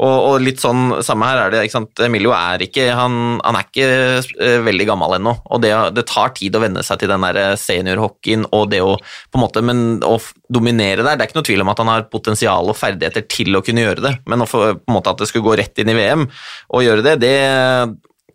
[0.00, 1.62] Og, og litt sånn, Samme her er det.
[1.66, 3.88] ikke sant, Emilio er ikke han, han er ikke
[4.22, 5.34] uh, veldig gammel ennå.
[5.44, 8.94] og det, det, tar tid å venne seg til den der seniorhockeyen og det å
[9.00, 10.14] på en måte, men å
[10.48, 11.18] dominere der.
[11.18, 13.82] Det er ikke noe tvil om at han har potensial og ferdigheter til å kunne
[13.82, 15.98] gjøre det, men å få, på en måte at det skulle gå rett inn i
[15.98, 17.34] VM og gjøre det, det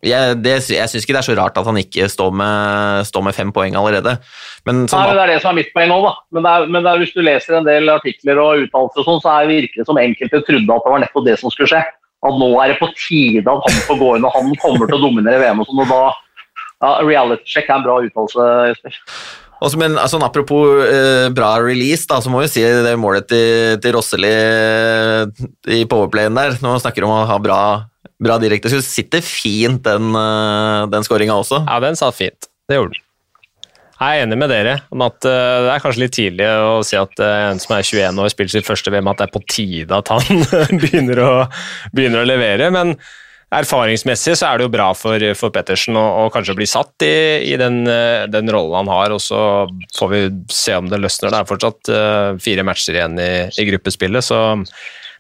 [0.06, 3.26] jeg, det, jeg syns ikke det er så rart at han ikke står med, står
[3.28, 4.18] med fem poeng allerede.
[4.68, 6.14] Men, Nei, men Det er det som er mitt poeng òg, da.
[6.38, 9.46] Men, er, men er, hvis du leser en del artikler og uttalelser, sånn, så er
[9.46, 11.82] det virkelig som enkelte trodde at det var nettopp det som skulle skje.
[12.26, 14.98] At nå er det på tide at han får gå inn og han kommer til
[14.98, 15.62] å dominere VM.
[15.62, 16.04] og sånn, og da
[16.84, 19.02] ja, Reality check er en bra uttalelse, Jesper.
[19.66, 23.80] Også, men altså, Apropos eh, bra release, da, så må vi si det målet til,
[23.82, 26.60] til Rosseli eh, i powerplayen der.
[26.62, 27.60] Når man snakker om å ha bra
[28.22, 28.72] bra direkte.
[28.72, 31.66] Så sitter fint, den, eh, den skåringa også.
[31.66, 32.50] Ja, den satt fint.
[32.70, 33.02] Det gjorde den.
[33.96, 36.98] Jeg er enig med dere om at uh, det er kanskje litt tidlig å si
[37.00, 39.42] at uh, en som er 21 år, spiller sitt første VM, at det er på
[39.48, 40.42] tide at han
[40.82, 41.30] begynner, å,
[41.96, 42.68] begynner, å, levere.
[42.76, 42.92] Men
[43.62, 47.16] erfaringsmessig så er det jo bra for, for Pettersen å, kanskje bli satt i,
[47.54, 49.40] i den, uh, den, rollen han har, og så
[49.98, 50.22] får vi
[50.54, 51.34] se om det løsner.
[51.34, 51.96] Det er fortsatt
[52.44, 54.42] fire matcher igjen i, i gruppespillet, så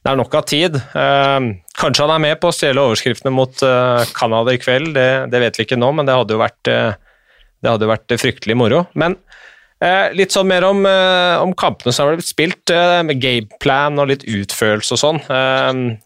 [0.05, 0.75] det er nok av tid.
[0.93, 5.09] Uh, kanskje han er med på å stjele overskriftene mot eh, Canada i kveld, det,
[5.33, 6.93] det, vet vi ikke nå, men det hadde jo vært, eh,
[7.65, 8.83] det hadde vært fryktelig moro.
[8.93, 9.17] Men
[10.15, 10.85] litt sånn mer om,
[11.43, 12.71] om kampene som har blitt spilt,
[13.05, 15.19] med gameplan og litt utførelse og sånn.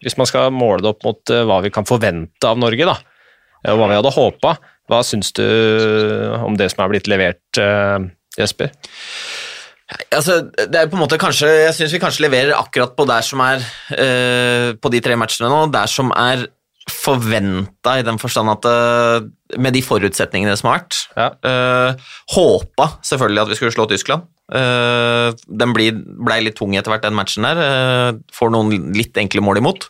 [0.01, 2.97] Hvis man skal måle det opp mot hva vi kan forvente av Norge, da,
[3.69, 4.55] og hva vi hadde håpa,
[4.89, 5.45] hva syns du
[6.41, 7.61] om det som er blitt levert,
[8.39, 8.73] Jesper?
[10.13, 13.25] Altså, det er på en måte kanskje, Jeg syns vi kanskje leverer akkurat på der
[13.25, 13.63] som er
[13.97, 16.45] uh, På de tre matchene nå, der som er
[16.91, 19.27] forventa i den forstand at uh,
[19.59, 20.97] Med de forutsetningene som har vært.
[21.17, 21.29] Ja.
[21.41, 24.27] Uh, håpa selvfølgelig at vi skulle slå Tyskland.
[24.49, 28.19] Uh, den blei ble litt tung etter hvert, den matchen der.
[28.33, 29.89] får noen litt enkle mål imot.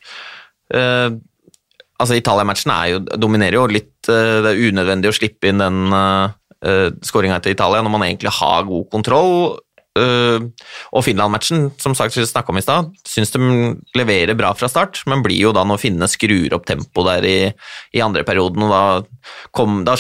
[2.00, 5.96] altså Italia-matchen dominerer jo litt Det er unødvendig å slippe inn den
[6.66, 9.60] uh, skåringa til Italia, når man egentlig har god kontroll.
[9.98, 10.46] Uh,
[10.94, 13.40] og Finland-matchen, som sagt vi snakka om i stad, syns de
[13.98, 17.40] leverer bra fra start, men blir jo da når finnene skrur opp tempoet der i,
[17.98, 18.84] i, andre perioden, og da,
[19.56, 19.98] kom, da,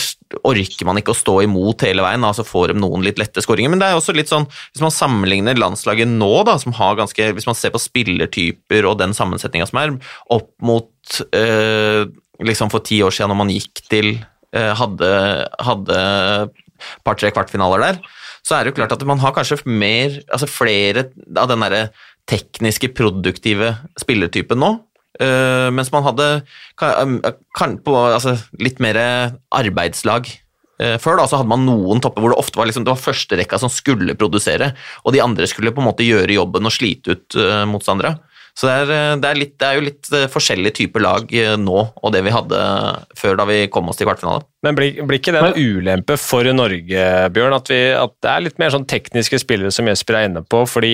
[0.47, 3.43] orker man ikke å stå imot hele veien, da, så får de noen litt lette
[3.43, 3.73] skåringer.
[3.73, 7.32] Men det er også litt sånn, hvis man sammenligner landslaget nå, da, som har ganske
[7.36, 9.97] Hvis man ser på spillertyper og den sammensetninga som er,
[10.32, 12.06] opp mot øh,
[12.45, 14.13] liksom for ti år siden når man gikk til
[14.56, 15.12] uh, hadde,
[15.65, 15.99] hadde
[17.04, 17.99] par-tre kvartfinaler der,
[18.50, 21.06] så er det jo klart at man har kanskje mer, altså flere
[21.38, 21.84] av den derre
[22.30, 24.76] tekniske, produktive spillertypen nå.
[25.20, 26.26] Uh, mens man hadde
[26.80, 27.18] kan,
[27.58, 28.98] kan, på, altså, litt mer
[29.54, 30.30] arbeidslag
[30.82, 31.20] uh, før.
[31.20, 33.74] da, så hadde man noen topper hvor det ofte var liksom, det var førsterekka som
[33.74, 34.72] skulle produsere,
[35.04, 38.16] og de andre skulle på en måte gjøre jobben og slite ut uh, motstandere.
[38.60, 41.32] Så det er, eh, det, er litt, det er, jo litt eh, forskjellige typer lag
[41.32, 42.60] eh, nå og det vi hadde
[43.15, 44.43] før da vi kom oss til kvartfinale.
[44.67, 48.43] Men blir, blir ikke det en ulempe for Norge, Bjørn, at, vi, at, det er
[48.43, 50.65] litt mer sånn tekniske spillere som Jesper er inne på?
[50.67, 50.93] fordi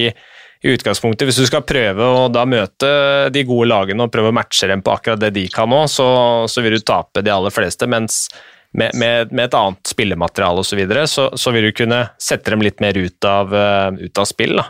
[0.65, 2.88] i utgangspunktet, Hvis du skal prøve å da møte
[3.34, 6.08] de gode lagene og prøve å matche dem på akkurat det de kan nå, så,
[6.49, 7.89] så vil du tape de aller fleste.
[7.89, 8.28] mens
[8.75, 12.54] med, med, med, et annet spillemateriale osv., så, videre, så så vil du kunne sette
[12.54, 13.54] dem litt mer ut av,
[13.99, 14.58] ut av spill.
[14.58, 14.69] da.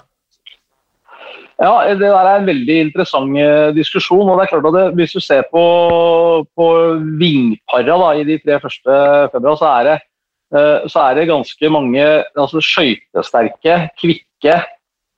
[1.62, 4.28] Ja, Det der er en veldig interessant eh, diskusjon.
[4.30, 6.68] og det er klart at det, Hvis du ser på, på
[7.20, 8.92] vingpara i de tre første
[9.32, 9.98] februar, så er det,
[10.56, 12.04] eh, så er det ganske mange
[12.36, 14.58] altså skøytesterke, kvikke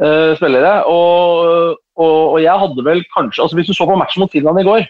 [0.04, 0.86] uh, spillere.
[0.86, 4.62] Og, og, og, jeg hadde vel kanskje altså Hvis du så på matchen mot Finland
[4.62, 4.86] i går,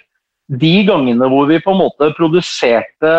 [0.47, 3.11] de gangene hvor vi på en måte produserte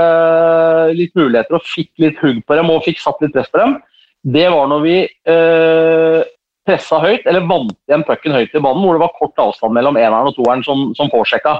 [0.96, 3.76] litt muligheter og fikk litt hugg på dem og fikk satt litt press på dem,
[4.24, 4.96] det var når vi
[5.28, 6.24] uh,
[6.68, 9.98] pressa høyt, eller vant igjen pucken høyt i banen, hvor det var kort avstand mellom
[9.98, 11.56] eneren og toeren som, som påsjekka.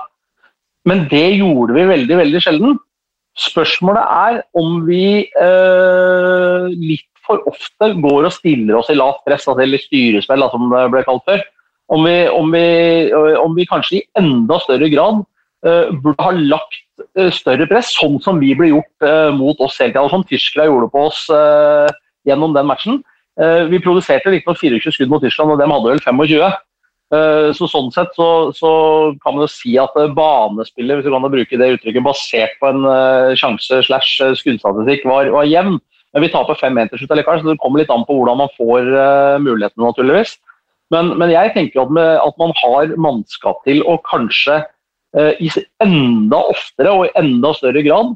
[0.89, 2.79] Men det gjorde vi veldig, veldig sjelden.
[3.39, 9.45] Spørsmålet er om vi eh, litt for ofte går og stiller oss i lavt press,
[9.45, 11.43] altså, eller styrespill, som det ble kalt før.
[11.93, 12.65] Om vi, om, vi,
[13.41, 15.23] om vi, kanskje i enda større grad
[15.67, 16.83] eh, burde ha lagt
[17.17, 20.09] uh, større press, sånn som vi ble gjort eh, mot oss hele tida.
[20.13, 21.23] Som tyskerne gjorde på oss
[22.29, 23.01] gjennom den matchen.
[23.39, 26.57] Eh, vi produserte riktignok 24 skudd mot Tyskland, og dem hadde vel 25.
[27.15, 28.71] Eh, så Sånn sett så, så
[29.23, 32.73] kan man jo si at eh, banespillet, hvis du kan bruke det uttrykket, basert på
[32.73, 32.89] en
[33.39, 35.79] sjanse slash skuddstatistikk, var, var jevn.
[36.17, 38.55] Men vi taper 5-1 til slutt allikevel, så det kommer litt an på hvordan man
[38.57, 38.87] får
[39.45, 40.39] mulighetene, naturligvis.
[40.95, 44.63] Men, men jeg tenker at, med, at, man har mannskap til å kanskje
[45.19, 48.15] eh, enda oftere og i enda større grad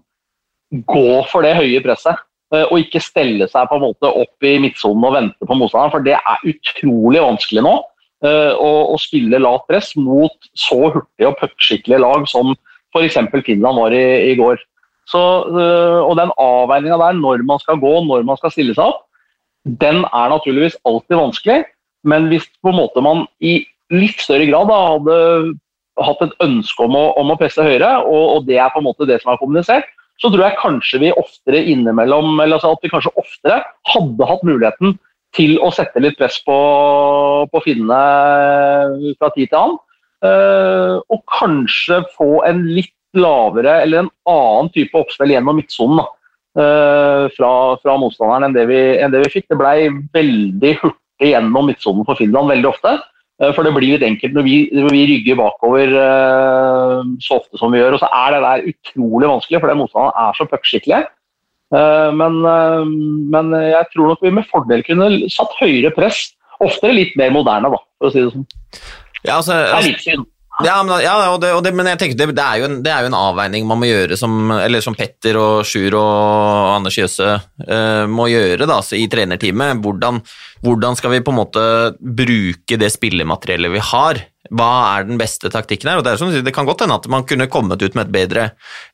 [0.89, 2.17] gå for det høye presset.
[2.53, 5.95] Eh, og ikke stelle seg på en måte opp i midtsonen og vente på motstanderen.
[5.95, 7.79] For det er utrolig vanskelig nå
[8.27, 12.53] eh, å, spille lavt press mot så hurtige og puckskikkelige lag som
[12.93, 13.17] f.eks.
[13.47, 14.61] Finland var i, i går.
[15.09, 18.93] Så, eh, og den avveininga der, når man skal gå, når man skal stille seg
[18.93, 19.07] opp,
[19.81, 21.59] den er naturligvis alltid vanskelig.
[22.05, 23.63] Men hvis på en måte man i
[23.95, 25.17] litt større grad da, hadde
[26.03, 28.89] hatt et ønske om å, om å presse høyere, og, og, det er på en
[28.91, 29.89] måte det som er kommunisert,
[30.21, 34.45] så tror jeg kanskje vi oftere innimellom, eller altså at vi kanskje oftere hadde hatt
[34.47, 34.97] muligheten
[35.37, 36.57] til å sette litt press på,
[37.49, 39.81] på finnene fra tid til annen.
[40.23, 47.27] Uh, og kanskje få en litt lavere eller en annen type oppspill gjennom midtsonen uh,
[47.35, 47.51] fra,
[47.83, 49.49] fra, motstanderen enn det, vi, enn det vi fikk.
[49.51, 52.95] Det ble veldig hurtig gjennom midtsonen for Finland veldig ofte.
[53.43, 57.59] Eh, for det blir litt enkelt når vi, når vi rygger bakover uh, så ofte
[57.59, 57.97] som vi gjør.
[57.97, 61.03] Og så er det der utrolig vanskelig, for motstanderen er så puckskikkelig.
[61.73, 62.43] Uh, men,
[63.33, 66.29] men, jeg tror nok vi med fordel kunne satt høyere press.
[66.63, 68.47] Oftere litt mer moderne, da, for å si det sånn.
[69.23, 70.29] Ja, altså, altså, det er litt synd.
[70.67, 72.93] Ja, men, ja, og det, og det, men jeg tenker det, det, er en, det,
[72.93, 76.99] er jo en, avveining man må gjøre som, eller som Petter og Sjur og Anders
[76.99, 79.83] Jøse uh, må gjøre da, i trenerteamet.
[79.85, 80.21] Hvordan,
[80.65, 81.65] hvordan, skal vi på en måte
[81.99, 84.23] bruke det spillemateriellet vi har?
[84.53, 86.01] Hva er den beste taktikken her?
[86.01, 88.49] Og Det, er det kan godt hende at man kunne kommet ut med et bedre,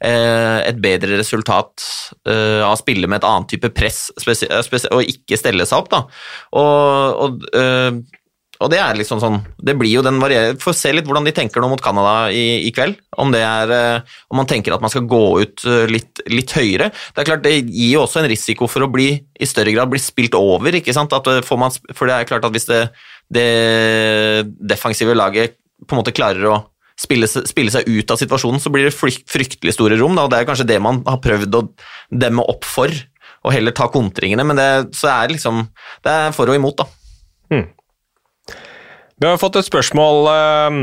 [0.05, 1.89] uh, et bedre resultat
[2.29, 5.91] uh, av å spille med et annet type press og ikke stelle seg opp.
[5.95, 6.05] da.
[6.61, 8.15] Og, og
[8.59, 10.57] og det er liksom sånn Det blir jo den varier...
[10.59, 12.97] Får se litt hvordan de tenker nå mot Canada i, i, kveld.
[13.23, 16.55] Om det er eh, Om man tenker at man skal gå ut eh, litt, litt,
[16.59, 16.91] høyere.
[16.91, 19.93] Det er klart det gir jo også en risiko for å bli i større grad
[19.93, 21.15] bli spilt over, ikke sant.
[21.15, 22.83] Eh, man, for det er klart at hvis det,
[23.31, 23.49] det
[24.59, 26.59] defensive laget på en måte klarer å
[26.99, 30.19] spille, spille, seg ut av situasjonen, så blir det fryktelig store rom.
[30.19, 31.65] Da, og Det er kanskje det man har prøvd å
[32.11, 32.91] demme opp for,
[33.47, 34.47] og heller ta kontringene.
[34.51, 35.69] Men det, så er liksom,
[36.03, 36.91] det er for og imot, da.
[37.55, 37.69] Hmm.
[39.19, 40.81] Vi har fått et spørsmål, eh,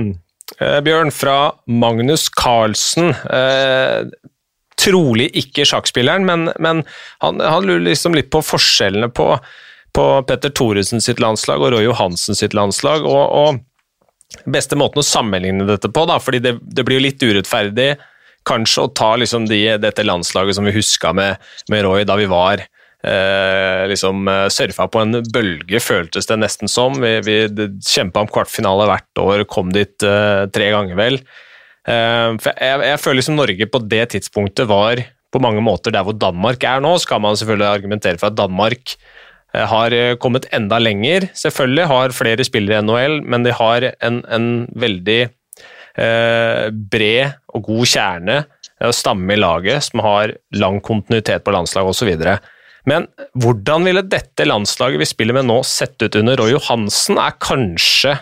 [0.59, 3.13] eh, Bjørn, fra Magnus Carlsen.
[3.31, 4.03] Eh,
[4.75, 6.83] trolig ikke sjakkspilleren, men, men
[7.23, 9.29] han, han, lurer liksom litt på forskjellene på,
[9.95, 13.07] på Petter Thoresen sitt landslag og Roy Johansen sitt landslag.
[13.07, 13.63] og, og
[14.51, 17.93] beste måten å sammenligne dette på, da, fordi det, det blir jo litt urettferdig
[18.45, 22.27] kanskje å ta liksom de, dette landslaget som vi huska med, med Roy da vi
[22.29, 22.65] var
[23.05, 26.97] eh, liksom eh, surfa på en bølge, føltes det nesten som.
[27.01, 31.19] Vi, vi kjempa om kvartfinale hvert år, kom dit eh, tre ganger, vel.
[31.85, 36.15] For jeg, jeg, føler liksom Norge på det tidspunktet var på mange måter der hvor
[36.17, 36.95] Danmark er nå.
[36.97, 38.95] Så kan man selvfølgelig argumentere for at Danmark
[39.53, 41.27] har kommet enda lenger.
[41.37, 45.19] Selvfølgelig har flere spillere i NHL, men de har en, en veldig
[46.01, 48.41] eh, bred og god kjerne
[48.89, 52.17] stamme i laget som har lang kontinuitet på landslaget osv.
[52.89, 53.09] Men
[53.41, 58.15] hvordan ville dette landslaget vi spiller med nå sett ut under Roy Johansen, er kanskje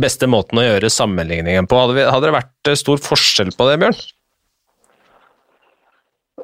[0.00, 1.78] beste måten å gjøre sammenligningen på.
[1.80, 4.04] Hadde, vi, hadde det vært eh, stor forskjell på det, Bjørn?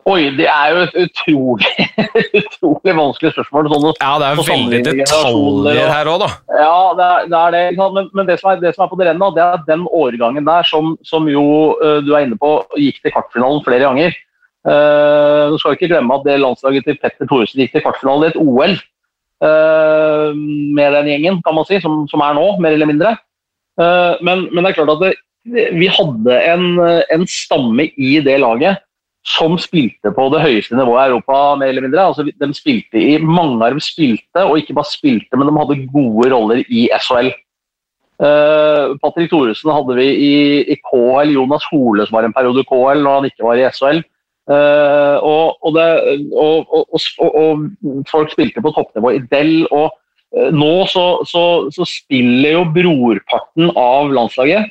[0.08, 1.84] Oi, det er jo et utrolig,
[2.40, 3.68] utrolig vanskelig spørsmål.
[3.70, 6.30] Sånn, ja, det er veldig detaljer her òg, da.
[6.58, 7.38] Ja, det er det.
[7.38, 9.62] Er det men, men det, som er, det, som er, på det rennet, det er
[9.68, 11.44] den årgangen der som, som jo
[11.78, 14.18] uh, du er inne på, gikk til kvartfinalen flere ganger.
[14.62, 18.32] Uh, du skal ikke glemme at det landslaget til Petter Thoresen gikk til kvartfinale i
[18.32, 18.76] et OL.
[19.42, 20.30] Uh,
[20.76, 23.16] med den gjengen, kan man si, som, som er nå, mer eller mindre.
[23.80, 25.12] Eh, men, men, det er klart at det,
[25.78, 26.66] vi hadde en,
[27.10, 28.82] en, stamme i det laget
[29.26, 32.08] som spilte på det høyeste nivået i Europa, mer eller mindre.
[32.10, 35.80] Altså, de spilte i, mange av dem spilte, og ikke bare spilte, men de hadde
[35.94, 37.30] gode roller i SHL.
[38.22, 40.32] Eh, Patrick Thoresen hadde vi i,
[40.74, 43.68] i, KL, Jonas Hole som var en periode i KL når han ikke var i
[43.70, 44.02] SHL.
[44.52, 45.88] Eh, og, og, det,
[46.36, 47.66] og,
[48.10, 49.62] folk spilte på toppnivå i Del.
[49.70, 49.92] og
[50.32, 51.42] Eh, nå så, så,
[51.74, 54.70] så, spiller jo brorparten av landslaget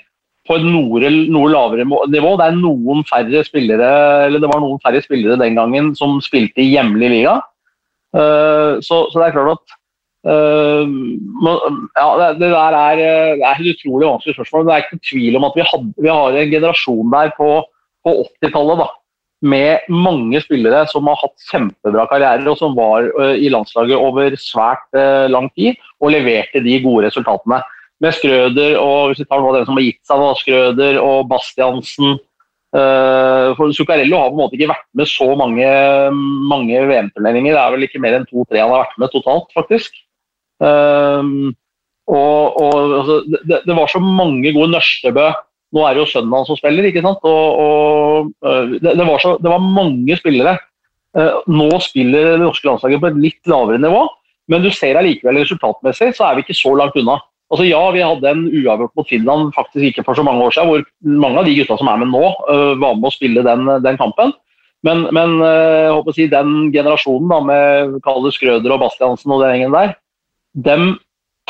[0.49, 2.31] på et noe, noe, lavere nivå.
[2.39, 3.91] Det er noen færre spillere
[4.25, 7.37] eller det var noen færre spillere den gangen som spilte i hjemlig liga.
[8.11, 9.75] Uh, så, så, det er klart at
[10.27, 10.89] uh,
[11.95, 13.03] ja, det, det, der er,
[13.37, 14.65] det er et utrolig vanskelig spørsmål.
[14.65, 17.51] Det er ikke tvil om at vi, had, vi har en generasjon der på,
[18.01, 18.81] på 80-tallet
[19.41, 24.35] med mange spillere som har hatt kjempebra karrierer, og som var uh, i landslaget over
[24.39, 27.61] svært uh, lang tid og leverte de gode resultatene.
[28.01, 31.27] Med Skrøder og hvis vi tar noe av dem som har gitt seg, Skrøder og
[31.29, 32.15] Bastiansen
[32.77, 35.67] uh, for Zuccarello har på en måte ikke vært med så mange,
[36.49, 37.57] mange VM-turneringer.
[37.57, 39.97] Det er vel ikke mer enn to-tre han har vært med totalt, faktisk.
[40.61, 45.31] og, og altså, det, det, var så mange gode Nørstebø
[45.71, 47.23] nå er det jo sønnen hans som spiller, ikke sant.
[47.27, 50.57] Og, og øh, det, det, var så, det, var mange spillere.
[51.17, 54.05] Øh, nå spiller det norske landslaget på et litt lavere nivå,
[54.51, 57.19] men du ser allikevel resultatmessig så er vi ikke så langt unna.
[57.51, 60.69] Altså Ja, vi hadde en uavgjort mot Finland faktisk ikke for så mange år siden,
[60.71, 63.67] hvor mange av de gutta som er med nå, øh, var med å spille den,
[63.83, 64.35] den kampen.
[64.87, 69.43] Men, men jeg håper å si, den generasjonen da, med Kalle Skrøder og Bastiansen og
[69.43, 69.91] den gjengen der,
[70.57, 70.87] dem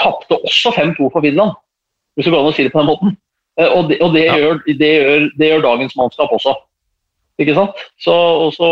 [0.01, 1.55] tapte også 5-2 for Finland,
[2.15, 3.15] hvis det går an å si det på den måten.
[3.59, 4.37] Eh, og, det, og det, ja.
[4.39, 6.55] gjør, det, gjør, det, gjør, dagens mannskap også.
[7.41, 7.83] Ikke sant?
[7.99, 8.67] Så, og så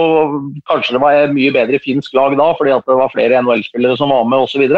[0.70, 3.98] Kanskje det var et mye bedre finsk lag da, fordi at det var flere NHL-spillere
[4.00, 4.65] som var med osv.
[4.68, 4.78] Og,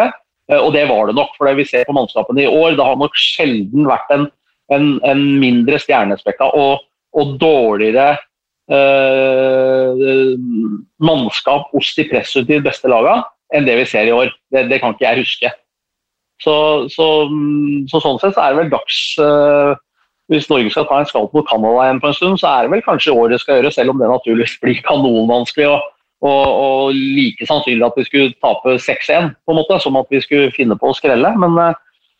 [0.52, 1.36] eh, og det var det nok.
[1.38, 4.28] for det vi ser på mannskapene i år, det har nok sjelden vært en,
[4.74, 6.86] en, en mindre stjernespekka og,
[7.18, 8.16] og dårligere
[8.72, 10.06] eh,
[11.04, 14.32] mannskap hos de pressutive beste lagene enn det vi ser i år.
[14.54, 15.52] Det, det kan ikke jeg huske.
[16.42, 16.54] Så,
[16.90, 17.08] så,
[17.92, 19.74] så, sånn sett så er det vel dags eh,
[20.32, 22.72] hvis Norge skal ta en skalp mot Canada igjen på en stund, så er det
[22.72, 25.68] vel kanskje året skal gjøre, selv om det naturligvis blir kanonvanskelig.
[25.68, 25.88] Og,
[26.24, 30.22] og, og like sannsynlig at vi skulle tape 6-1, på en måte, som at vi
[30.24, 31.34] skulle finne på å skrelle.
[31.42, 31.80] Men, eh,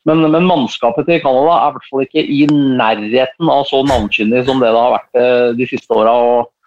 [0.10, 4.44] men, men mannskapet til Canada er i hvert fall ikke i nærheten av så navnkyndig
[4.48, 6.18] som det det har vært eh, de siste åra.
[6.18, 6.58] Og,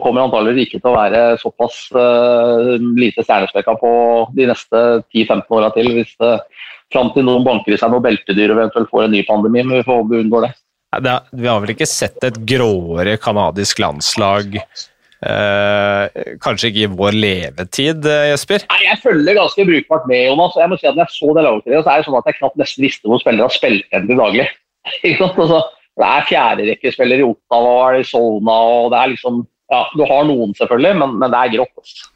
[0.00, 3.90] kommer antageligvis ikke til å være såpass uh, lite stjernespekka på
[4.34, 4.80] de neste
[5.12, 6.30] 10-15 åra til, hvis det
[6.94, 9.62] fram til noen banker i seg noe beltedyr og eventuelt får en ny pandemi.
[9.62, 10.52] Men vi får håpe vi unngår det.
[11.02, 14.58] Det, vi har vel ikke sett et gråere kanadisk landslag
[15.24, 18.66] eh, kanskje ikke i vår levetid, eh, Jesper?
[18.70, 20.58] Nei, Jeg følger ganske brukbart med, Jonas.
[20.60, 22.38] Jeg må si at når jeg så det laget, så er det sånn at jeg
[22.40, 24.48] knapt nesten visste hvor spillere har spilt den til daglig.
[25.28, 25.60] altså,
[25.94, 30.52] det er fjerderekkespillere i Ottawa og Arizona, og det er liksom ja, Du har noen,
[30.58, 31.78] selvfølgelig, men, men det er grått.
[31.80, 32.10] Altså.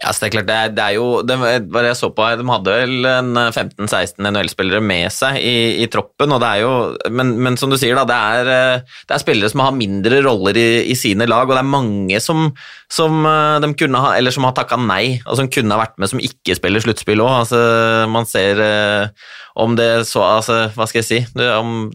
[0.00, 1.36] Ja, så det er klart, det er, det er jo det,
[1.68, 5.88] hva jeg så på her, De hadde vel en 15-16 NHL-spillere med seg i, i,
[5.92, 6.32] troppen.
[6.32, 6.70] og det er jo,
[7.12, 10.56] men, men, som du sier, da, det er, det er spillere som har mindre roller
[10.56, 11.44] i, i, sine lag.
[11.44, 12.48] og Det er mange som,
[12.88, 13.68] som, eh,
[13.98, 16.84] ha, eller som har takka nei, og som kunne ha vært med, som ikke spiller
[16.84, 17.34] sluttspill òg.
[17.44, 17.62] Altså,
[18.08, 19.30] man ser eh,
[19.60, 21.20] om det så altså, Hva skal jeg si?
[21.36, 21.92] Om,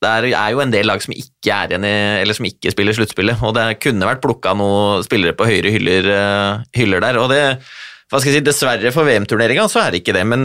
[0.00, 1.92] det er, jo en del lag som ikke er igjen i,
[2.22, 6.08] eller som ikke spiller sluttspillet, og det kunne vært plukka noen spillere på høyere hyller,
[6.08, 7.20] uh, hyller der.
[7.20, 7.42] og det
[8.10, 10.40] hva skal jeg si, Dessverre for VM-turneringa så er det ikke det, men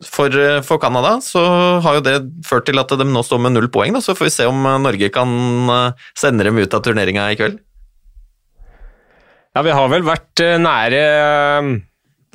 [0.00, 0.32] for,
[0.64, 1.42] for Canada så
[1.84, 2.14] har jo det
[2.48, 3.92] ført til at de nå står med null poeng.
[3.92, 4.00] Da.
[4.00, 5.28] Så får vi se om Norge kan
[5.74, 7.60] eh, sende dem ut av turneringa i kveld.
[9.52, 11.02] Ja, vi har vel vært nære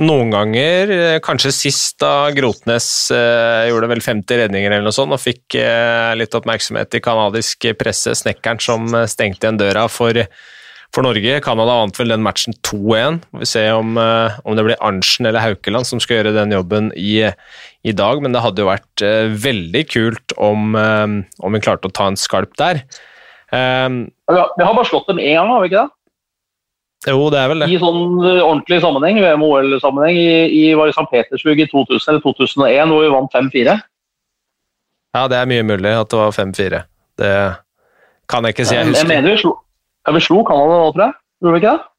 [0.04, 5.16] noen ganger, eh, kanskje sist da Grotnes eh, gjorde vel 50 redninger eller noe sånt,
[5.16, 8.14] og fikk eh, litt oppmerksomhet i canadisk presse.
[8.18, 10.20] Snekkeren som eh, stengte igjen døra for,
[10.94, 11.40] for Norge.
[11.46, 13.24] Canada vant vel den matchen 2-1.
[13.42, 16.94] Vi ser om, eh, om, det blir Arntzen eller Haukeland som skal gjøre den jobben
[16.94, 17.26] i,
[17.82, 21.98] i dag, men det hadde jo vært eh, veldig kult om, om vi klarte å
[21.98, 22.86] ta en skalp der.
[23.50, 25.97] vi har bare slått dem én gang, har vi ikke det?
[27.08, 27.70] Jo, det er vel det.
[27.72, 31.06] I sånn eh, ordentlig sammenheng, VM-OL-sammenheng, i, i, var St.
[31.12, 33.78] Petersburg i 2000 eller 2001, hvor vi vant 5-4.
[35.18, 36.82] Ja, det er mye mulig at det var 5-4.
[37.18, 37.36] Det
[38.30, 39.06] kan jeg ikke si jeg husker.
[39.06, 39.54] Jeg mener vi slo,
[40.04, 41.18] ja, vi slo Canada nå, tror jeg.
[41.42, 41.92] Gjorde vi ikke det?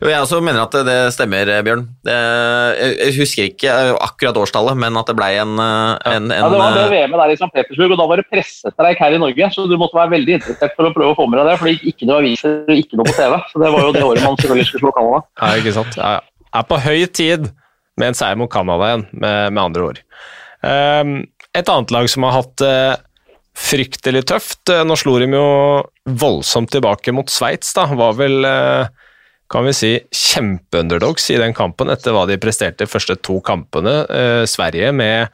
[0.00, 1.82] Jo, jeg også mener at det stemmer, Bjørn.
[2.08, 6.78] Jeg husker ikke akkurat årstallet, men at det blei en, en, en, Ja, Det var
[6.78, 7.50] det VM-et der i St.
[7.52, 9.50] Petersburg, og da var det pressestreik her i Norge.
[9.52, 11.68] Så du måtte være veldig interessert for å prøve å få med deg det, for
[11.68, 13.36] det gikk ikke noe aviser og ikke noe på TV.
[13.52, 15.22] Så det var jo det året man selvfølgelig skulle slå Canada.
[15.42, 16.00] Ja, ikke sant.
[16.00, 16.50] Ja, ja.
[16.56, 17.50] Er på høy tid
[18.00, 20.00] med en seier mot Canada igjen, med, med andre ord.
[20.64, 21.18] Um,
[21.56, 22.96] et annet lag som har hatt uh,
[23.56, 25.46] fryktelig tøft uh, Nå slo de jo
[26.08, 27.86] voldsomt tilbake mot Sveits, da.
[27.96, 28.88] Var vel uh,
[29.52, 34.00] kan vi si, kjempeunderdogs i den kampen etter hva de presterte de første to kampene.
[34.10, 35.32] Eh, Sverige med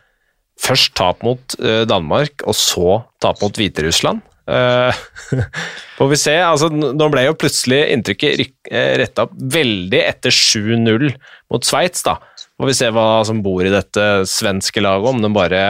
[0.60, 4.20] først tap mot eh, Danmark, og så tap mot Hviterussland.
[4.52, 5.00] Eh,
[5.98, 6.34] får vi se.
[6.42, 11.08] altså Nå ble jo plutselig inntrykket eh, retta opp veldig etter 7-0
[11.52, 12.04] mot Sveits.
[12.04, 15.64] Får vi se hva som bor i dette svenske laget, om de bare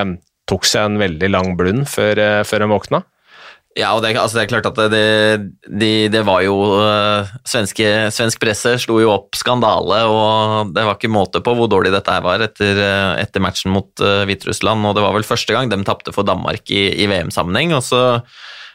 [0.51, 3.05] tok seg en veldig lang blund før, eh, før de våkna.
[3.73, 7.87] Ja, og det, altså det, er klart at det, det, det var jo uh, svenske,
[8.13, 12.13] Svensk presse slo jo opp skandale, og det var ikke måte på hvor dårlig dette
[12.13, 14.85] her var etter, uh, etter matchen mot uh, Hviterussland.
[14.85, 17.77] Og det var vel første gang de tapte for Danmark i, i VM-sammenheng.
[17.79, 18.03] Og så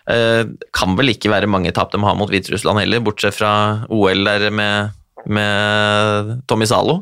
[0.07, 3.49] kan vel ikke være mange tap de har mot Hviterussland heller, bortsett fra
[3.91, 4.93] OL der med,
[5.27, 7.01] med Tommy Zalo.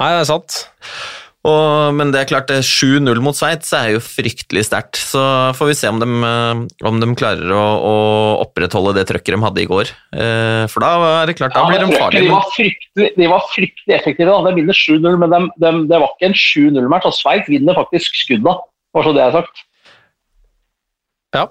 [0.00, 0.56] Nei, det er sant.
[1.42, 5.00] Og, men det er klart, 7-0 mot Sveits er jo fryktelig sterkt.
[5.00, 5.18] Så
[5.58, 7.94] får vi se om de, eh, om de klarer å, å,
[8.44, 9.90] opprettholde det trøkket de hadde i går.
[10.14, 10.92] Eh, for da
[11.24, 12.28] er det klart, da blir de farlige.
[12.28, 14.28] De var fryktelig, de var fryktelig effektive.
[14.30, 14.44] da.
[14.46, 17.10] De vinner 7-0, men de, de, det var ikke en 7-0-match.
[17.10, 18.54] og Sveits vinner faktisk skudda,
[18.94, 19.66] bare så det er sagt.
[21.34, 21.44] Ja.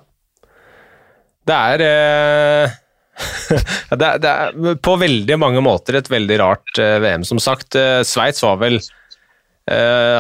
[1.52, 2.80] Det er eh...
[4.00, 7.28] det, er, det er på veldig mange måter et veldig rart eh, VM.
[7.28, 7.76] Som sagt,
[8.08, 8.80] Sveits var vel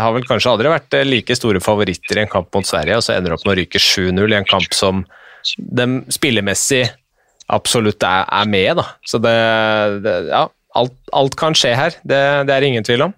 [0.02, 3.06] har vel kanskje aldri vært eh, like store favoritter i en kamp mot Sverige, og
[3.06, 5.06] så ender opp med å ryke 7-0 i en kamp som
[5.58, 6.86] de spillemessig
[7.52, 8.76] absolutt er, er med.
[8.80, 8.86] Da.
[9.08, 9.38] Så det,
[10.06, 10.45] det Ja,
[10.78, 11.97] alt, alt, kan skje her.
[12.04, 13.18] Det, det er ingen tvil om.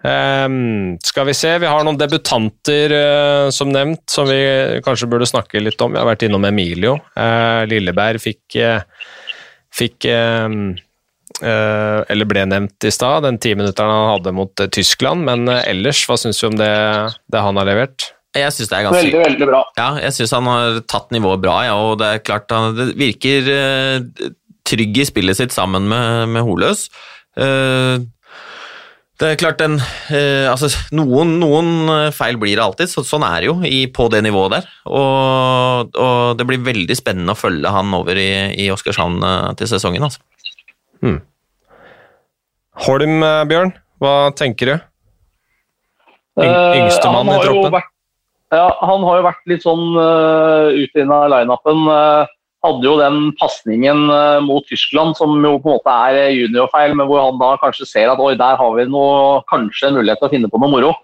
[0.00, 4.40] Um, skal vi se, vi har noen debutanter uh, som nevnt, som vi
[4.84, 5.92] kanskje burde snakke litt om.
[5.92, 6.98] Vi har vært innom Emilio.
[7.12, 8.56] Uh, Lilleberg fikk,
[9.76, 10.89] fikk um, Eh,
[11.42, 15.24] eller ble nevnt i stad, den timinutteren han hadde mot eh, Tyskland.
[15.28, 16.70] Men eh, ellers, hva syns du om det,
[17.32, 18.10] det han har levert?
[18.36, 19.64] Jeg syns det er ganske Veldig, veldig bra.
[19.78, 22.92] Ja, jeg syns han har tatt nivået bra, ja, og det er klart han det
[22.98, 23.50] virker
[24.70, 26.84] trygg i spillet sitt sammen med, med Holøs.
[27.34, 29.80] Det er klart den
[30.46, 34.22] Altså, noen, noen, feil blir det alltid, så, sånn er det jo i, på det
[34.28, 34.70] nivået der.
[34.86, 38.30] Og, og, det blir veldig spennende å følge han over i,
[38.62, 39.26] i Oskarshamn
[39.58, 40.22] til sesongen, altså.
[41.00, 41.20] Hmm.
[42.86, 44.74] Holm, eh, Bjørn, hva tenker du?
[46.40, 47.72] Eh, Yngstemann i troppen?
[47.74, 47.90] Vært,
[48.54, 51.84] ja, han har jo vært litt sånn uh, ute av lineupen.
[51.86, 52.30] Uh,
[52.64, 57.08] hadde jo den pasningen uh, mot Tyskland som jo på en måte er juniorfeil, men
[57.08, 60.28] hvor han da kanskje ser at oi, der har vi noe, kanskje en mulighet til
[60.28, 60.96] å finne på noe moro.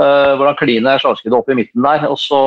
[0.00, 2.40] Uh, hvor han kliner slagskuddet opp i midten der, og så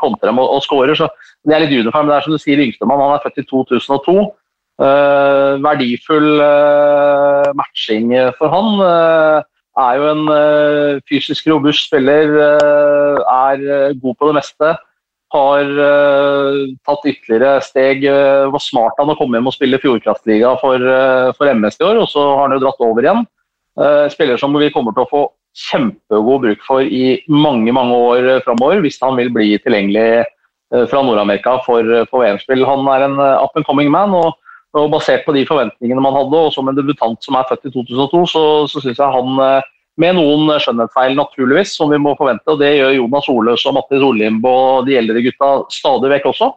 [0.00, 0.96] kontrer de og, og skårer.
[0.96, 1.10] Så
[1.44, 3.48] det er litt juniorfeil, men det er som du sier, Yngstemann han er født i
[3.48, 4.16] 2002.
[4.76, 8.74] Uh, verdifull uh, matching for han.
[8.84, 9.44] Uh,
[9.76, 14.70] er jo en fysisk robust spiller, er god på det meste.
[15.34, 15.66] Har
[16.88, 18.06] tatt ytterligere steg.
[18.08, 20.80] var smart han å komme hjem og spille Fjordkraftliga for,
[21.36, 23.20] for MS i år, og så har han jo dratt over igjen.
[24.14, 25.22] spiller som vi kommer til å få
[25.66, 30.24] kjempegod bruk for i mange mange år framover, hvis han vil bli tilgjengelig
[30.72, 32.64] fra Nord-Amerika for, for VM-spill.
[32.64, 34.16] Han er en up and coming man.
[34.16, 34.32] og
[34.76, 37.72] og Basert på de forventningene man hadde, og som en debutant som er født i
[37.72, 42.44] 2002, så, så syns jeg han, eh, med noen skjønnhetsfeil, naturligvis, som vi må forvente.
[42.52, 46.50] og Det gjør Jonas Oløs og Mattis Olimb og de eldre gutta stadig vekk også.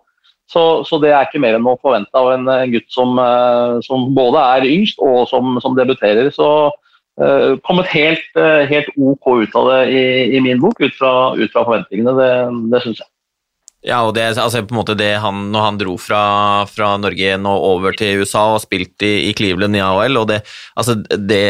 [0.49, 3.78] Så, så, det er ikke mer enn å forvente av en, en gutt som, uh,
[3.86, 6.32] som, både er yngst og som, som debuterer.
[6.34, 10.03] Så uh, kommet helt, uh, helt, OK ut av det i,
[10.34, 12.16] i min bok, ut fra, ut fra forventningene.
[12.18, 12.32] Det,
[12.74, 13.10] det syns jeg.
[13.80, 16.21] Ja, og det, altså på en måte det han, når han dro fra,
[16.67, 20.41] fra Norge nå over til USA og spilte i, i Cleveland i AHL, og det,
[20.75, 21.45] altså det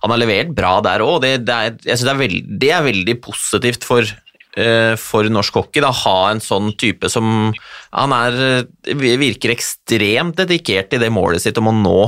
[0.00, 4.08] Han har levert bra der òg, det, det, er, det, det er veldig positivt for,
[4.56, 5.84] uh, for norsk hockey.
[5.84, 7.52] å Ha en sånn type som
[7.92, 8.64] Han er,
[8.96, 11.98] virker ekstremt dedikert i det målet sitt om å nå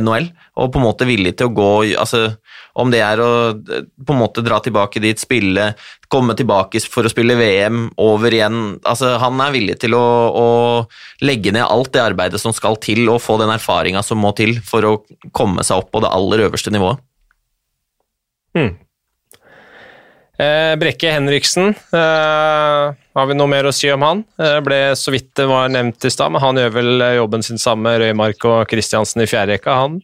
[0.00, 0.28] NHL,
[0.60, 1.70] og på en måte villig til å gå
[2.00, 2.36] altså,
[2.78, 5.72] Om det er å på en måte dra tilbake dit, spille,
[6.12, 10.46] komme tilbake for å spille VM, over igjen altså, Han er villig til å, å
[11.24, 14.58] legge ned alt det arbeidet som skal til, og få den erfaringa som må til
[14.64, 14.94] for å
[15.36, 17.00] komme seg opp på det aller øverste nivået.
[18.56, 18.74] Hmm.
[20.40, 24.22] Eh, Brekke Henriksen, eh, har vi noe mer å si om han?
[24.40, 27.60] Eh, ble så vidt det var nevnt i stad, men han gjør vel jobben sin
[27.60, 30.00] sammen med Røymark og Kristiansen i fjærrekka, han?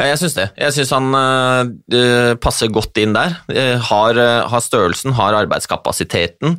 [0.00, 0.46] Jeg syns det.
[0.56, 3.34] Jeg syns han uh, passer godt inn der.
[3.50, 6.54] Uh, har, har, størrelsen, har arbeidskapasiteten.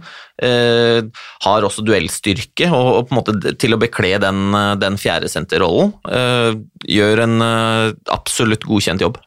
[1.46, 4.52] har også duellstyrke og, og, på en måte til å bekle den,
[4.82, 5.94] den fjerdesenterrollen.
[6.86, 7.48] gjør en
[8.12, 9.18] absolutt godkjent jobb.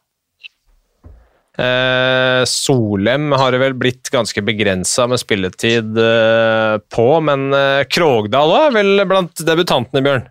[1.55, 8.51] Eh, Solem har det vel blitt ganske begrensa med spilletid eh, på, men eh, Krogdal
[8.57, 10.25] er vel blant debutantene, Bjørn?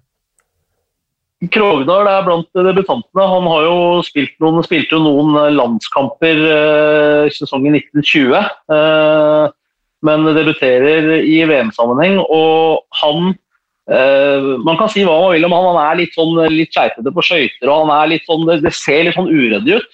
[1.53, 3.25] Krogdal er blant debutantene.
[3.29, 6.41] Han har jo spilt noen, spilte jo noen landskamper
[7.27, 9.53] i sesongen 1920.
[10.05, 13.35] men debuterer i VM-sammenheng, og han
[14.65, 15.69] man kan si hva man vil om han.
[15.75, 19.05] Han er litt sånn litt skeitete på skøyter, og han er litt sånn, det ser
[19.05, 19.93] litt sånn uryddig ut.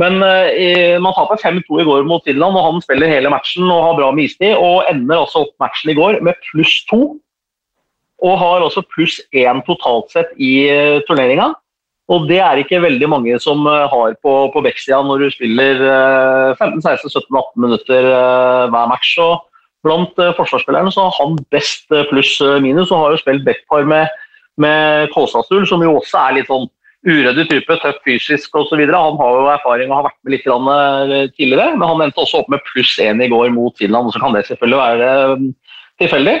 [0.00, 3.84] Men eh, man taper 5-2 i går mot Finland, og han spiller hele matchen og
[3.88, 4.56] har bra med istid.
[4.58, 7.02] Og ender også opp matchen i går med pluss to.
[8.24, 11.52] Og har også pluss én totalt sett i uh, turneringa.
[12.12, 15.80] Og det er ikke veldig mange som uh, har på, på backsida når du spiller
[15.80, 19.14] uh, 15-16-17-18 minutter uh, hver match.
[19.22, 19.44] Og
[19.84, 24.08] blant forsvarsspillerne så har han best pluss minus, og har jo spilt backpar med,
[24.56, 26.64] med Kåsasul, som jo også er litt sånn
[27.04, 28.80] uryddig type, tøff fysisk osv.
[28.80, 32.42] Han har jo erfaring og har vært med litt eh, tidligere, men han endte også
[32.42, 34.12] opp med pluss én i går mot Finland.
[34.12, 35.46] Så kan det selvfølgelig være eh,
[36.02, 36.36] tilfeldig.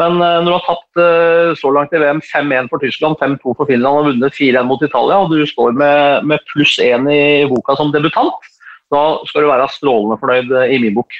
[0.00, 3.68] Men eh, når du har tatt så langt i VM 5-1 for Tyskland, 5-2 for
[3.68, 7.76] Finland og vunnet 4-1 mot Italia, og du står med, med pluss én i boka
[7.78, 8.52] som debutant,
[8.92, 11.16] da skal du være strålende fornøyd i min bok.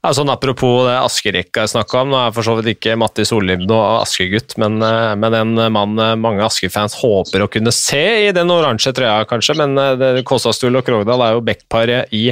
[0.00, 3.26] Ja, sånn Apropos det Askerekka jeg snakka om, nå er for så vidt ikke Matti
[3.28, 8.00] Sollim noe Askegutt, men, eh, men, en mann eh, mange Asker-fans håper å kunne se
[8.24, 9.58] i den oransje trøya, kanskje.
[9.60, 12.30] Men eh, Kåsastul og Krogdal er jo backparet i,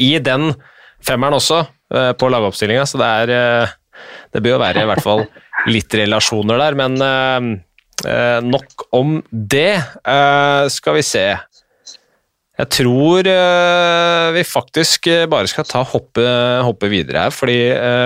[0.00, 0.54] i, den
[1.04, 3.72] femmeren også, på lagoppstillinga, så det er
[4.32, 5.26] Det bør jo være i hvert fall
[5.68, 7.58] litt relasjoner der, men
[8.48, 9.82] nok om det.
[10.72, 11.26] skal vi se.
[12.60, 16.24] Jeg tror uh, vi faktisk eh, bare skal ta hoppe,
[16.66, 17.56] hoppe videre her, fordi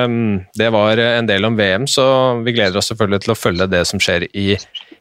[0.06, 2.04] um, det var en del om VM, så
[2.46, 4.52] vi gleder oss selvfølgelig til å følge det som skjer i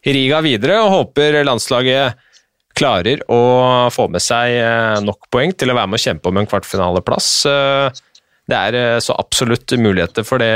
[0.05, 2.17] Riga videre, og håper landslaget
[2.77, 3.39] klarer å
[3.93, 4.57] få med seg
[5.05, 7.29] nok poeng til å være med å kjempe om en kvartfinaleplass.
[8.51, 10.51] Det er så absolutt muligheter for det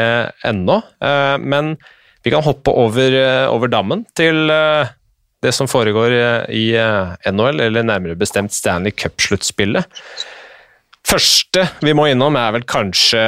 [0.45, 0.81] ennå,
[1.39, 1.71] men
[2.21, 3.15] vi kan hoppe over,
[3.55, 4.51] over dammen til
[5.43, 9.87] det som foregår eh, i eh, NHL, eller nærmere bestemt Stanley Cup-sluttspillet.
[11.07, 13.21] Første vi må innom, er vel kanskje,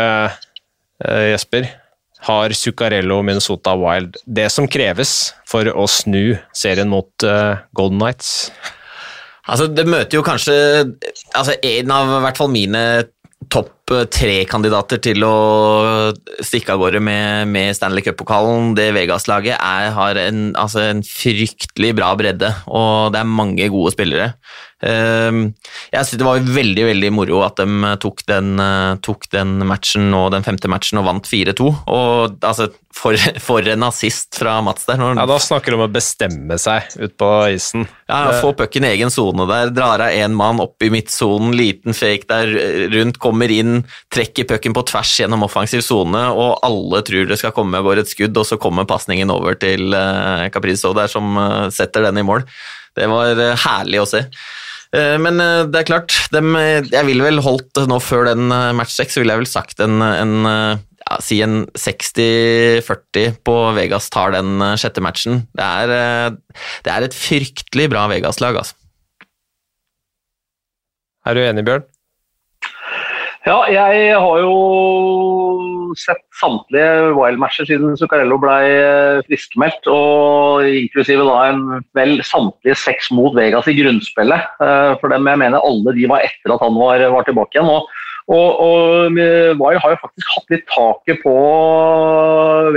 [1.02, 1.70] uh, Jesper,
[2.28, 7.26] har Zuccarello Minnesota Wild det som kreves for å snu serien mot
[7.74, 8.52] Golden Nights?
[9.50, 10.54] Altså, det møter jo kanskje
[11.34, 12.84] altså, en av i hvert fall mine
[13.50, 13.81] topp
[14.12, 15.36] tre-kandidater til å
[16.44, 18.74] stikke av gårde med, med Stanley Cup-pokalen.
[18.78, 24.32] Det Vegas-laget har en, altså en, fryktelig bra bredde, og det er mange gode spillere.
[24.82, 25.52] Ehm,
[25.94, 28.56] jeg synes Det var veldig veldig moro at de tok den,
[29.06, 31.68] tok den matchen og den femte matchen og vant 4-2.
[31.86, 33.16] Og altså, for,
[33.48, 35.02] for, en assist fra Mats der.
[35.02, 37.88] ja, Da snakker du om å bestemme seg ut på isen.
[38.12, 41.96] Ja, Få pucken i egen sone der, drar av én mann opp i midtsonen, liten
[41.96, 42.52] fake der
[42.92, 43.81] rundt, kommer inn,
[44.14, 48.12] trekker pucken på tvers gjennom offensiv sone, og alle tror det skal komme bare et
[48.12, 52.26] skudd, og så kommer pasningen over til uh, Caprizo der, som uh, setter den i
[52.28, 52.46] mål.
[52.98, 54.26] Det var uh, herlig å se.
[54.92, 55.40] Men
[55.72, 59.38] det er klart, dem, jeg ville vel holdt nå før den match 6, så ville
[59.38, 65.46] jeg vel sagt en, en ja, si en 60-40 på Vegas tar den sjette matchen.
[65.56, 66.36] Det er,
[66.84, 68.76] det er et fryktelig bra Vegas-lag, altså.
[71.24, 71.88] Er du enig, Bjørn?
[73.42, 81.40] Ja, jeg har jo sett samtlige Wild-matcher siden Zuccarello ble eh, friskmeldt, og inklusive da
[81.50, 81.64] en
[81.98, 84.46] vel samtlige seks mot Vegas i grunnspillet.
[84.62, 87.72] Eh, for dem jeg mener alle de var etter at han var, var tilbake igjen.
[87.74, 87.90] Og,
[88.30, 91.36] og, og Wild har jo faktisk hatt litt taket på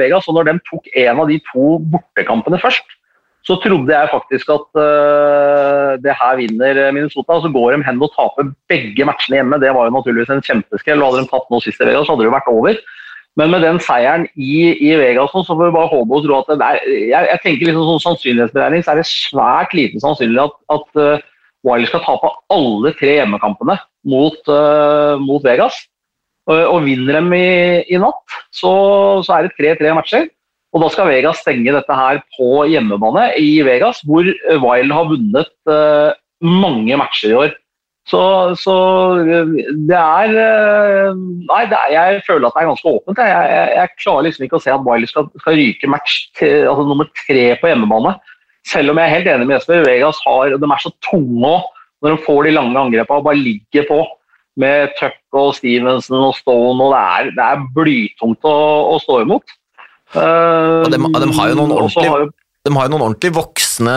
[0.00, 2.96] Vegas, og når de tok en av de to bortekampene først,
[3.44, 7.36] så trodde jeg faktisk at uh, det her vinner Minnesota.
[7.42, 9.60] Så går de hen og taper begge matchene hjemme.
[9.60, 11.04] Det var jo naturligvis en kjempeskrell.
[11.04, 12.80] Hadde de tatt noe sist i Vegas, så hadde det jo vært over.
[13.36, 16.52] Men med den seieren i, i Vegas så får vi bare håpe og tro at
[16.54, 20.54] det er, jeg, jeg tenker liksom sånn sannsynlighetsberegning så er det svært lite sannsynlig at,
[20.76, 21.24] at uh,
[21.66, 23.76] Wiley skal tape alle tre hjemmekampene
[24.12, 25.82] mot, uh, mot Vegas.
[26.44, 27.46] Og vinner dem i,
[27.88, 28.70] i natt, så,
[29.24, 30.26] så er det tre-tre matcher.
[30.74, 35.52] Og Da skal Vegas stenge dette her på hjemmebane i Vegas, hvor Wild har vunnet
[35.70, 36.10] uh,
[36.42, 37.54] mange matcher i år.
[38.04, 38.20] Så,
[38.60, 38.74] så
[39.88, 43.22] det er Nei, det er, jeg føler at det er ganske åpent.
[43.22, 46.66] Jeg, jeg, jeg klarer liksom ikke å se at Wiley skal, skal ryke match til,
[46.68, 48.12] altså nummer tre på hjemmebane.
[48.68, 49.86] Selv om jeg er helt enig med Jesper.
[49.86, 51.54] Vegas har, de er så tunge
[52.04, 54.02] når de får de lange angrepene og bare ligger på
[54.60, 56.84] med Tuck og Stevenson og Stone.
[56.84, 58.56] og Det er, det er blytungt å,
[58.92, 59.56] å stå imot.
[60.14, 62.32] Og de, de, har jo noen eh, ordentlig,
[62.64, 63.96] de har jo noen ordentlig voksne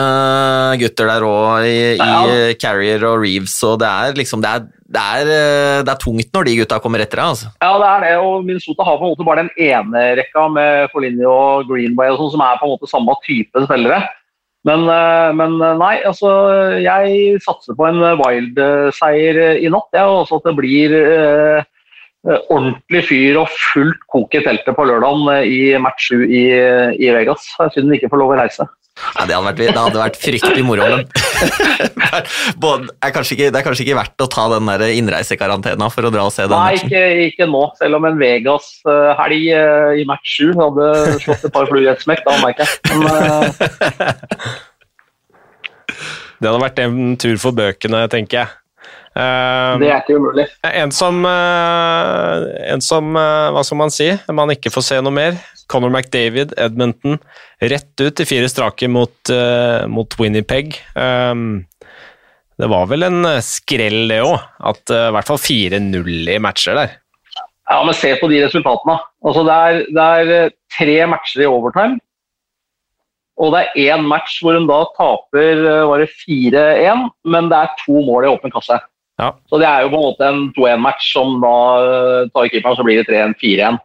[0.80, 2.18] gutter der òg, i, ja.
[2.26, 6.02] i, Carrier og Reeves, og det er liksom det er, det, er, eh, det er,
[6.02, 7.32] tungt når de gutta kommer etter deg.
[7.32, 7.54] Altså.
[7.62, 10.92] Ja, det er det, og Minnesota har på en måte bare den ene rekka med
[10.92, 14.02] Foligny og Greenway og sånt, som er på en måte samme type spillere.
[14.68, 16.28] Men, eh, men, nei, altså
[16.82, 19.96] jeg satser på en Wild-seier i natt.
[20.02, 21.64] og også at det blir Eh,
[22.26, 26.42] ordentlig fyr og fullt kok i teltet på lørdag eh, i match 7 i,
[26.98, 27.42] i Vegas.
[27.74, 28.64] Siden vi ikke får lov å reise.
[28.98, 30.82] Ja, det, hadde vært, det hadde vært fryktelig moro.
[30.82, 31.06] Men
[32.64, 32.70] det,
[33.06, 36.10] er kanskje ikke, det er kanskje ikke verdt å ta den der innreisekarantena for å
[36.10, 37.62] dra og se den Nei, ikke, ikke, nå.
[37.78, 40.84] Selv om en Vegas-helg eh, i match 7 hadde
[41.22, 42.70] slått et par fluer i et smekk, da merker jeg.
[42.98, 43.06] Men,
[46.40, 48.48] det hadde vært en tur for bøkene, tenker jeg.
[49.18, 50.44] Uh, det er ikke umulig.
[50.62, 55.14] En som, uh, en som uh, hva skal man si, man ikke får se noe
[55.14, 55.40] mer.
[55.68, 57.18] Conor McDavid, Edmonton,
[57.60, 59.32] rett ut i fire strake mot,
[59.92, 60.78] mot Winnipeg.
[60.96, 61.66] Um,
[62.56, 64.38] det var vel en skrell, det òg,
[64.70, 66.96] at i hvert fall 4-0 i matcher der.
[67.68, 68.96] Ja, men se på de resultatene.
[69.28, 70.08] Altså, det, er, det
[70.40, 72.00] er tre matcher i overtime.
[73.36, 77.76] Og det er én match hvor hun da taper var det 4-1, men det er
[77.84, 78.80] to mål i åpen kasse.
[79.18, 79.32] Ja.
[79.50, 82.86] Så det er jo på en måte en 2-1-match som da eh, tar keeperen, så
[82.86, 83.80] blir det 3-1-4-1.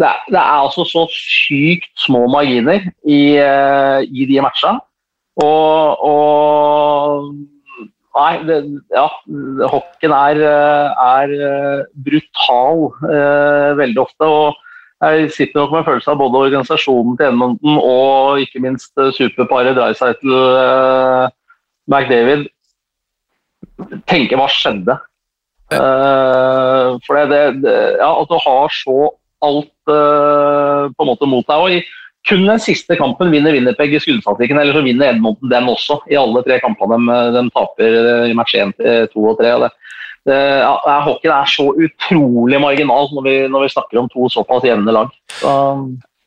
[0.00, 4.80] Det, det, er altså så sykt små marginer i, uh, i de matchene.
[5.42, 7.32] Og, og
[8.12, 8.56] Nei, det,
[8.92, 9.06] ja.
[9.72, 11.30] Hockeyen er, eh, er
[12.04, 12.90] brutal
[13.78, 14.28] veldig ofte.
[14.28, 14.58] og
[15.00, 19.78] Jeg sitter nok med en følelse av både organisasjonen til Edmonton og ikke minst superparet
[19.78, 21.32] Dreisaitl uh,
[21.88, 22.44] McDavid
[24.10, 24.98] tenke hva skjedde.
[25.72, 28.96] Uh, for det, det, ja, at du har så
[29.42, 31.58] alt uh, på en måte mot deg.
[31.58, 31.82] og i
[32.28, 35.98] kun den siste kampen vinner Winnerpeg i skuddstatistikken, eller så vinner Edmonton den også.
[36.06, 37.96] I alle tre kampene de, de taper
[38.30, 38.76] i match 1,
[39.10, 39.54] 2 og 3.
[39.56, 39.70] Og det,
[40.30, 44.68] det, ja, hockeyen er så utrolig marginal når vi, når vi snakker om to såpass
[44.68, 45.10] jevne lag.
[45.34, 45.56] Så,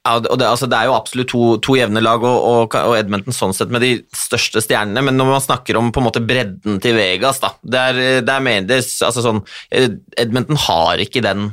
[0.05, 3.33] og det, altså, det, er jo absolutt to, to jevne lag, og, og, og, Edmonton
[3.35, 6.77] sånn sett med de største stjernene, men når man snakker om på en måte bredden
[6.83, 9.41] til Vegas, da det er mener altså sånn,
[9.73, 11.49] Edmonton har ikke den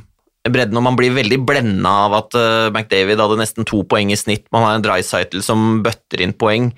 [0.50, 4.18] bredden, og man blir veldig blenda av at uh, McDavid hadde nesten to poeng i
[4.18, 4.48] snitt.
[4.54, 6.72] Man har en Drycytle som bøtter inn poeng,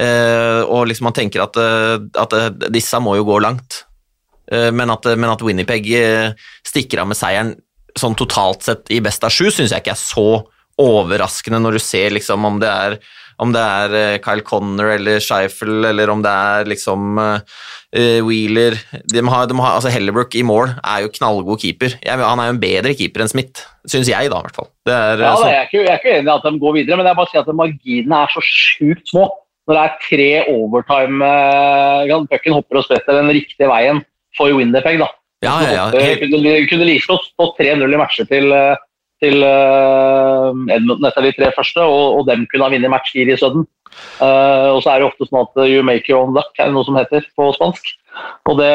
[0.00, 2.36] uh, og liksom man tenker at, uh, at
[2.72, 3.84] disse må jo gå langt.
[4.50, 5.84] Men at, men, at, Winnipeg
[6.66, 7.52] stikker av med seieren
[7.94, 10.24] sånn totalt sett i best av sju, syns jeg ikke er så
[10.80, 13.00] overraskende når du ser liksom om det er
[13.40, 17.60] om det er eh, Kyle Connor eller Scheifel, eller om det er liksom uh,
[18.26, 18.76] Wheeler
[19.10, 21.96] de har, de har, altså Hellebrook i mål er jo knallgod keeper.
[22.04, 24.68] Jeg, han er jo en bedre keeper enn Smith, syns jeg, da, i hvert fall.
[24.86, 27.08] Er, ja, jeg, er ikke, jeg, er ikke, enig i at de går videre, men
[27.08, 29.30] jeg bare sier at marginene er så sjukt små.
[29.68, 34.00] Når det er tre overtime uh, Pucken hopper og spretter den riktige veien
[34.36, 35.10] for Winderpeg, da.
[35.44, 35.84] Ja, ja, ja.
[35.96, 36.26] Helt...
[36.28, 38.76] Kunne, kunne like godt stått 3-0 i matcher til uh,
[39.20, 43.36] til uh, Edmonton etter de tre første, og, og dem kunne ha vunnet match fire
[43.36, 43.66] i sudden.
[44.20, 46.76] Uh, og så er det ofte sånn at you make your own luck, er det
[46.76, 47.94] noe som heter på spansk.
[48.50, 48.74] Og det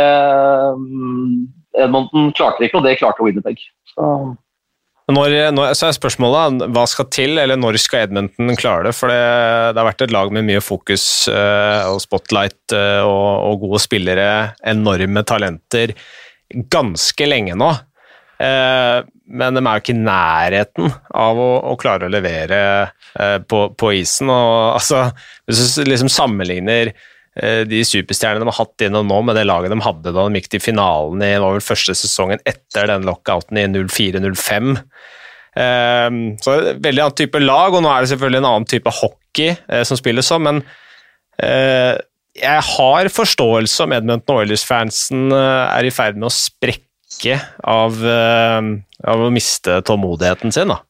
[0.78, 3.62] um, Edmonton klarte ikke, og det klarte Winnipeg.
[3.92, 4.10] Så.
[5.06, 8.96] Når, når, så er spørsmålet hva skal til, eller når skal Edmonton klare det?
[8.98, 9.22] For det,
[9.76, 13.84] det har vært et lag med mye fokus uh, og spotlight uh, og, og, gode
[13.84, 14.30] spillere,
[14.66, 15.94] enorme talenter,
[16.74, 17.70] ganske lenge nå.
[18.46, 23.38] Eh, men de er jo ikke i nærheten av å, å klare å levere eh,
[23.42, 24.32] på, på, isen.
[24.32, 25.08] Og, altså,
[25.48, 29.74] hvis du liksom sammenligner eh, de superstjernene de har hatt innom nå, med det laget
[29.74, 33.62] de hadde da de gikk til finalen i var vel første sesongen etter den lockouten
[33.62, 34.76] i 04-05.
[35.56, 39.54] Så veldig annen type lag, og nå er det selvfølgelig en annen type hockey
[39.88, 40.58] som spilles sånn, men
[42.36, 46.84] jeg har forståelse om Edmundton Oilers-fansen er i ferd med å sprekke
[47.16, 48.72] ikke av, eh,
[49.08, 50.68] av å miste tålmodigheten sin.
[50.68, 50.82] da.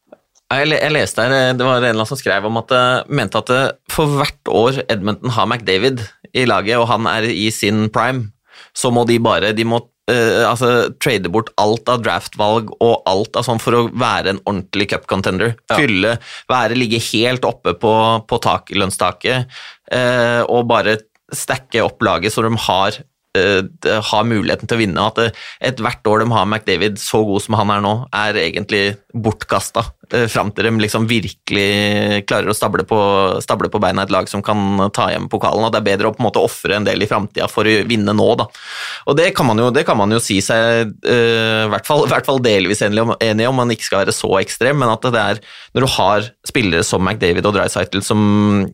[0.51, 3.37] Jeg, leste her, eh, Det var en eller annen som skrev om at eh, mente
[3.37, 8.31] at for hvert år Edmonton har McDavid i laget, og han er i sin prime,
[8.75, 9.79] så må de bare de må,
[10.11, 14.41] uh, altså, trade bort alt av draftvalg og alt av sånn for å være en
[14.43, 15.55] ordentlig cupcontender.
[15.71, 15.79] Ja.
[15.79, 16.17] Fylle,
[16.51, 17.93] være, ligge helt oppe på,
[18.27, 19.47] på tak, lønnstaket
[19.95, 20.99] uh, og bare
[21.31, 22.99] stacke opp laget så de har
[23.35, 25.05] har muligheten til å vinne.
[25.11, 28.83] At uh, ethvert år de har McDavid så god som han er nå, er egentlig
[29.13, 29.85] bortkasta.
[30.13, 32.99] Uh, fram til de liksom virkelig klarer å stable på,
[33.43, 35.65] stable på, beina et lag som kan ta hjem pokalen.
[35.65, 37.75] og Det er bedre å på en måte ofre en del i framtida for å
[37.89, 38.29] vinne nå.
[38.39, 38.47] Da.
[39.09, 42.83] Og Det kan man jo, kan man jo si seg i hvert, hvert fall delvis
[42.85, 45.39] enig om, enig om, man ikke skal være så ekstrem, men at det er
[45.75, 48.19] når du har spillere som McDavid og Dreisaitl som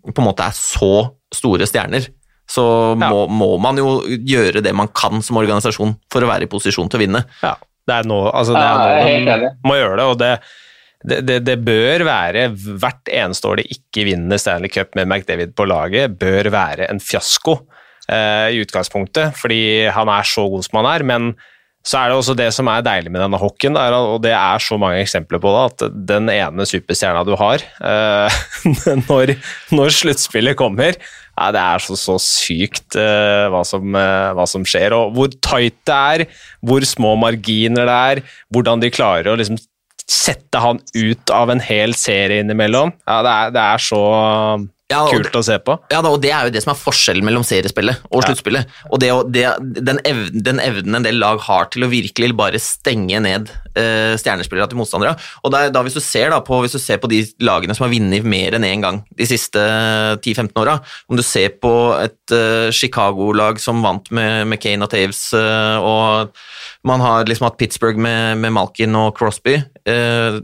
[0.07, 0.93] på en måte er så
[1.32, 2.09] store stjerner,
[2.52, 2.64] så
[2.99, 3.10] ja.
[3.12, 6.89] må, må, man jo gjøre det man kan som organisasjon for å være i posisjon
[6.91, 7.24] til å vinne.
[7.43, 7.56] Ja,
[7.88, 10.08] det er nå, altså er man må gjøre det.
[10.10, 10.32] og det,
[11.02, 15.56] det, det, det, bør være hvert eneste år de ikke vinner Stanley Cup med McDavid
[15.58, 17.58] på laget, bør være en fiasko
[18.12, 21.08] eh, i utgangspunktet, fordi han er så god som han er.
[21.14, 21.34] men
[21.82, 24.78] så er det også det som er deilig med denne hockeyen, og det er så
[24.78, 28.41] mange eksempler på det, at den ene superstjerna du har eh,
[29.08, 29.34] når,
[29.74, 30.99] når sluttspillet kommer,
[31.42, 35.34] ja, det er så, så sykt uh, hva, som, uh, hva, som, skjer, og hvor
[35.42, 36.26] tight det er,
[36.62, 38.24] hvor små marginer det er,
[38.54, 39.60] hvordan de klarer å liksom
[40.12, 42.92] sette han ut av en hel serie innimellom.
[43.08, 44.04] Ja, det er, det er så
[44.92, 45.76] ja, kult å se på.
[45.92, 48.70] Ja, og Det er jo det som er forskjellen mellom seriespillet og sluttspillet.
[48.70, 48.89] Ja.
[48.92, 49.46] Og det, det,
[49.88, 54.14] den, evnen, den, evnen, en del lag har til å virkelig bare stenge ned uh,
[54.20, 55.16] stjernespillere til motstandere.
[55.46, 57.88] Og da, da hvis, du ser da på, hvis du ser på de lagene som
[57.88, 59.62] har vunnet mer enn én gang de siste
[60.22, 60.80] 10-15 åra,
[61.10, 65.78] om du ser på et uh, Chicago-lag som vant med, med Kane og Taves, uh,
[65.80, 66.42] og
[66.88, 70.42] man har liksom hatt Pittsburgh med, med Malkin og Crosby er,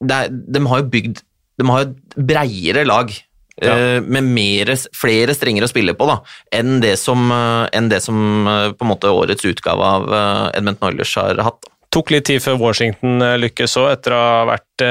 [0.00, 1.20] De har jo bygd
[1.60, 3.12] de har jo breiere lag
[3.60, 3.74] ja.
[3.78, 6.20] Eh, med mere, flere strenger å spille på da,
[6.56, 10.08] enn det som, eh, enn det som eh, på en måte årets utgave av
[10.56, 11.68] Edmundton Oilers har hatt.
[11.90, 14.84] Tok litt tid før Washington lykkes òg, etter å ha vært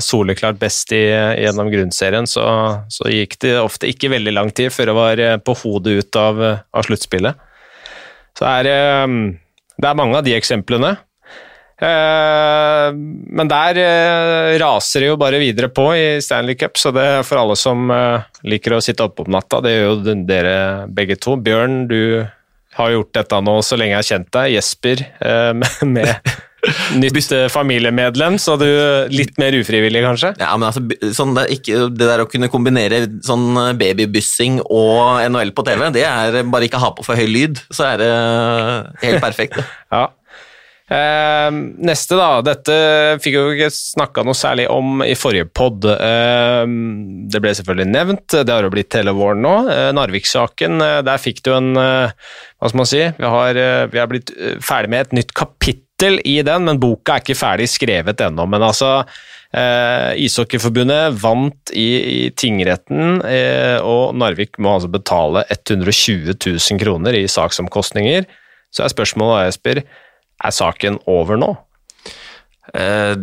[0.00, 1.02] soleklart best i,
[1.42, 2.24] gjennom grunnserien.
[2.24, 2.40] Så,
[2.88, 6.40] så, gikk det ofte ikke veldig lang tid før det var på hodet ut av,
[6.40, 7.36] av sluttspillet.
[8.40, 8.70] Så er,
[9.76, 10.94] det er mange av de eksemplene.
[11.78, 12.88] Eh,
[13.38, 17.22] men der eh, raser det jo bare videre på i Stanley Cup, så det er
[17.26, 19.62] for alle som eh, liker å sitte oppe om natta.
[19.62, 20.58] Det gjør jo dere
[20.90, 21.36] begge to.
[21.38, 22.26] Bjørn, du
[22.78, 24.52] har gjort dette nå så lenge jeg har kjent deg.
[24.56, 25.06] Jesper
[25.96, 26.36] med
[26.98, 28.66] nytt familiemedlem, så du
[29.14, 30.32] litt mer ufrivillig, kanskje?
[30.42, 30.82] Ja, men altså,
[31.14, 36.04] sånn det, ikke, det, der å kunne kombinere sånn babybyssing og NHL på TV, det
[36.10, 38.12] er bare ikke ha på for høy lyd, så er det
[39.06, 39.62] helt perfekt.
[39.94, 40.08] ja.
[40.88, 41.52] Uh,
[41.84, 42.40] neste, da.
[42.44, 42.76] Dette
[43.20, 45.84] fikk jo ikke snakka noe særlig om i forrige pod.
[45.84, 46.64] Eh,
[47.28, 49.54] det ble selvfølgelig nevnt, det har jo blitt hele våren nå.
[49.72, 53.02] Eh, Narvik-saken, eh, der fikk du en Hva skal man si?
[53.18, 53.58] Vi har,
[53.92, 54.32] vi har, blitt
[54.64, 58.48] ferdig med et nytt kapittel i den, men boka er ikke ferdig skrevet ennå.
[58.50, 59.04] Men altså
[59.48, 63.22] Ishockeyforbundet vant i, i tingretten,
[63.86, 68.26] og Narvik må altså betale 120 000 kroner i saksomkostninger.
[68.74, 69.82] Så er spørsmålet, Jesper,
[70.44, 71.50] er saken over nå?
[72.76, 73.16] Eh,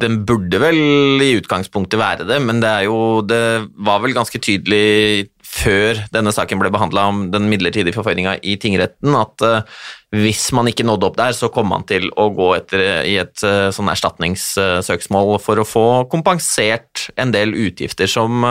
[0.00, 5.30] den burde vel i utgangspunktet være det, men det, jo, det var vel ganske tydelig
[5.50, 9.80] før denne saken ble behandla om den midlertidige forføyninga i tingretten, at uh,
[10.14, 13.42] hvis man ikke nådde opp der, så kom man til å gå etter i et
[13.42, 18.46] uh, sånn erstatningssøksmål for å få kompensert en del utgifter som,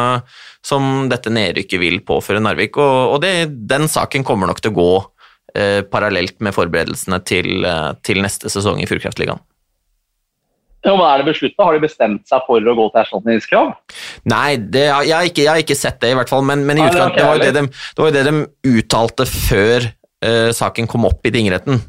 [0.60, 2.76] som dette nedrykket vil påføre Narvik.
[2.84, 4.92] Og, og det, den saken kommer nok til å gå
[5.60, 9.42] Eh, parallelt med forberedelsene til, eh, til neste sesong i Fjordkraftligaen.
[10.86, 11.66] Ja, men Er det beslutta?
[11.66, 13.74] Har de bestemt seg for å gå til erstatningskrav?
[14.32, 16.46] Nei, det, jeg, har ikke, jeg, har ikke, sett det, i hvert fall.
[16.48, 18.36] Men, men i utgang, det, var jo det, de, det var det de
[18.78, 19.90] uttalte før
[20.24, 21.82] uh, saken kom opp i tingretten.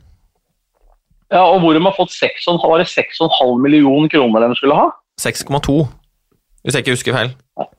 [1.31, 4.89] Ja, og hvor de har fått 6,5 millioner kroner de skulle ha?
[5.23, 5.77] 6,2,
[6.65, 7.31] hvis jeg ikke husker feil.
[7.61, 7.71] Ja.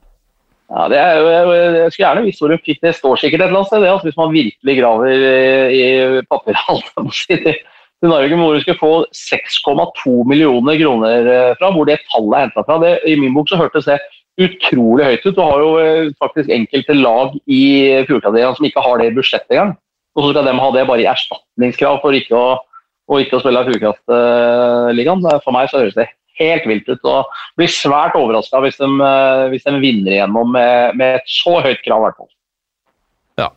[0.72, 2.94] Ja, det er, jeg skulle gjerne visst hvor hun fikk det.
[2.96, 7.12] står sikkert et eller annet sted, det, altså, hvis man virkelig graver i, i papirhallen.
[7.28, 7.58] Det,
[8.02, 11.70] til Norge hvor hun skulle få 6,2 millioner kroner eh, fra.
[11.76, 12.80] Hvor det tallet er henta fra.
[12.82, 14.00] Det, I min bok så hørtes det
[14.42, 15.36] utrolig høyt ut.
[15.36, 17.62] Du har jo eh, faktisk enkelte lag i
[18.08, 19.76] Fjordkraftligaen som ikke har det i budsjettet engang.
[20.16, 22.58] Og så skal de ha det bare i erstatningskrav for ikke å,
[23.22, 25.30] ikke å spille Fjordkraftligaen.
[25.46, 26.10] For meg så høres det
[26.42, 27.04] helt vilt ut.
[27.08, 31.84] og Blir svært overraska hvis, eh, hvis, de vinner igjennom med, med et så høyt
[31.86, 32.02] krav.
[32.02, 32.32] i hvert fall.
[33.40, 33.52] Ja.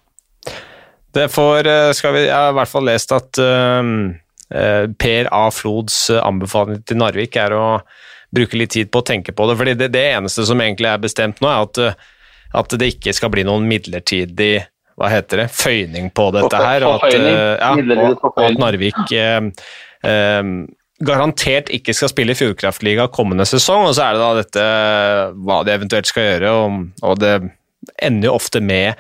[1.15, 3.43] Det får, skal vi, Jeg har i hvert fall lest at
[4.55, 5.51] Eh, per A.
[5.51, 7.65] Flods eh, anbefaling til Narvik er å
[8.35, 9.57] bruke litt tid på å tenke på det.
[9.57, 12.13] fordi det, det eneste som egentlig er bestemt nå, er at, eh,
[12.61, 14.67] at, det ikke skal bli noen midlertidig
[15.01, 16.87] hva heter det, føyning på dette her.
[16.87, 19.49] Og at, ja, og, og at Narvik eh,
[20.07, 20.43] eh,
[21.03, 23.89] garantert ikke skal spille i Fjordkraftliga kommende sesong.
[23.89, 24.65] Og så er det da dette
[25.43, 27.35] hva de eventuelt skal gjøre, og, og det
[28.03, 28.95] ender jo ofte med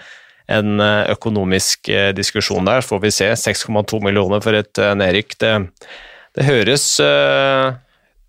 [0.52, 3.30] en eh, økonomisk eh, diskusjon der, får vi se.
[3.32, 5.38] 6,2 millioner for et eh, nedrykk.
[5.40, 5.54] Det,
[6.36, 6.86] det, høres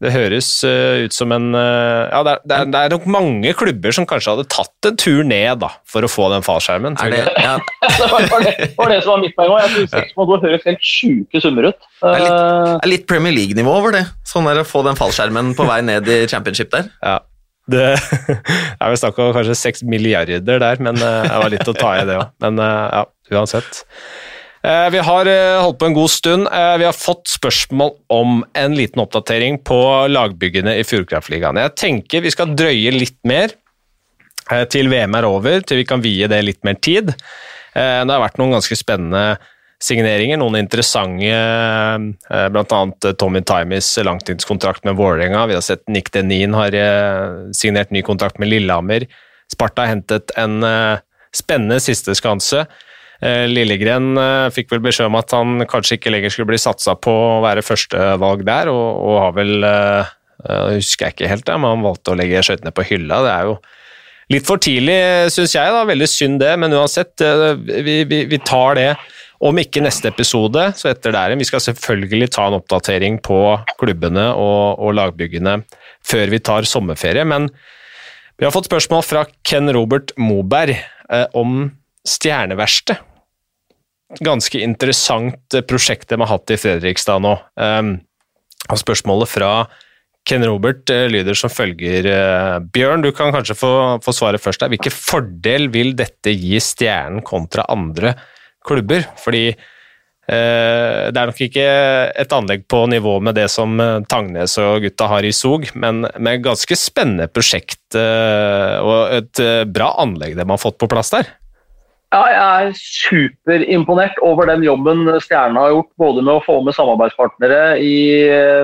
[0.03, 4.33] det høres ut som en Ja, det er, det er, nok mange klubber som kanskje
[4.33, 6.97] hadde tatt en tur ned da, for å få den fallskjermen.
[7.01, 7.55] Er det, ja.
[7.99, 9.77] det, var, det, var det som var mitt poeng òg.
[9.77, 11.87] Jeg 6,2 høres helt sjuke summer ut.
[12.01, 14.03] Det er litt, litt Premier League-nivå over det.
[14.27, 16.91] Sånn er å få den fallskjermen på vei ned i championship der.
[16.99, 17.21] Ja.
[17.71, 17.85] Det
[18.81, 21.95] er vel snakk om kanskje seks milliarder der, men det eh, var litt å ta
[21.97, 22.33] i det òg.
[22.45, 23.85] Men eh, ja, uansett.
[24.66, 25.30] Eh, vi har
[25.61, 26.49] holdt på en god stund.
[26.49, 31.59] Vi har fått spørsmål om en liten oppdatering på lagbyggene i Fjordkraftligaen.
[31.61, 33.53] Jeg tenker vi skal drøye litt mer
[34.70, 37.13] til VM er over, til vi kan vie det litt mer tid.
[37.74, 39.24] Det har vært noen ganske spennende
[39.84, 42.82] signeringer, noen interessante, eh, bl.a.
[43.20, 45.45] Tommy Timis langtidskontrakt med Vålerenga.
[45.47, 49.07] Vi har sett Nick Denin har eh, signert ny kontrakt med Lillehammer.
[49.51, 51.01] Sparta har hentet en spennende
[51.36, 52.61] spennende sisteskanse.
[53.24, 54.18] Lillegren
[54.51, 57.63] fikk vel beskjed om at han kanskje ikke lenger skulle bli satsa på å være
[57.63, 62.18] førstevalg der, og, og har vel Jeg husker jeg ikke helt, men han valgte å
[62.20, 63.22] legge skøytene på hylla.
[63.24, 63.55] Det er jo
[64.36, 64.97] litt for tidlig,
[65.34, 65.76] syns jeg.
[65.78, 67.24] da, Veldig synd det, men uansett,
[67.88, 68.89] vi, vi, vi tar det
[69.43, 71.41] om ikke neste episode, så etter der igjen.
[71.43, 73.39] Vi skal selvfølgelig ta en oppdatering på
[73.80, 75.59] klubbene og, og, lagbyggene
[76.05, 77.49] før vi tar sommerferie, men
[78.36, 81.70] vi har fått spørsmål fra Ken Robert Moberg eh, om
[82.05, 83.01] Stjerneverksted.
[84.21, 87.33] Ganske interessant prosjekt de har hatt i Fredrikstad nå.
[88.69, 89.49] Og spørsmålet fra
[90.25, 92.07] Ken Robert eh, lyder som følger.
[92.09, 94.63] Eh, Bjørn, du kan kanskje få, få svaret først.
[94.63, 94.73] der.
[94.73, 98.15] Hvilken fordel vil dette gi Stjernen kontra andre
[98.65, 99.05] klubber.
[99.21, 101.67] Fordi eh, det er nok ikke
[102.25, 106.07] et anlegg på nivå med det som eh, Tangnes og gutta har i Sog, men
[106.17, 111.13] med ganske spennende prosjekt eh, og et eh, bra anlegg de har fått på plass
[111.13, 111.29] der.
[112.16, 116.76] Ja, jeg er superimponert over den jobben Stjerna har gjort, både med å få med
[116.78, 117.97] samarbeidspartnere i,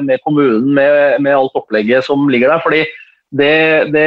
[0.07, 2.61] med kommunen, med, med alt opplegget som ligger der.
[2.63, 2.85] fordi
[3.41, 4.05] det, det,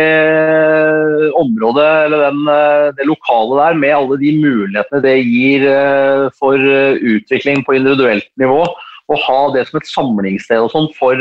[1.36, 6.56] området, eller den, eh, det lokale der, med alle de mulighetene det gir eh, for
[6.56, 8.62] eh, utvikling på individuelt nivå,
[9.12, 11.20] å ha det som et samlingssted og sånn for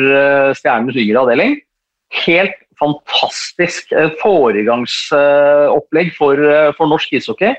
[0.56, 1.60] Stjernens yngre avdeling,
[2.24, 3.92] helt fantastisk
[4.24, 6.40] foregangsopplegg for,
[6.80, 7.52] for norsk ishockey.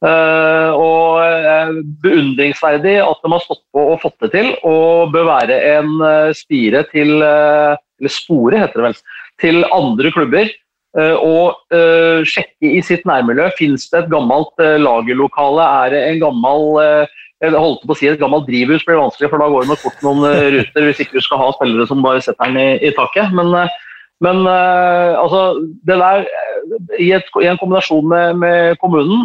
[0.00, 5.58] Uh, og beundringsverdig at de har stått på og fått det til, og bør være
[5.74, 5.90] en
[6.36, 9.00] spire til Eller spore, heter det vel
[9.40, 10.48] til andre klubber.
[11.20, 11.76] Og
[12.26, 13.50] sjekke i sitt nærmiljø.
[13.58, 15.66] Fins det et gammelt lagerlokale?
[15.84, 16.80] Er det en gammel
[17.40, 19.84] jeg holdt på å si et gammelt drivhus blir vanskelig, for da går det nok
[19.84, 20.24] fort noen
[20.56, 23.32] ruter hvis ikke du skal ha spillere som bare setter den i, i taket.
[23.36, 23.54] Men,
[24.20, 25.54] men altså,
[25.88, 26.26] det der
[26.98, 29.22] i, et, i en kombinasjon med, med kommunen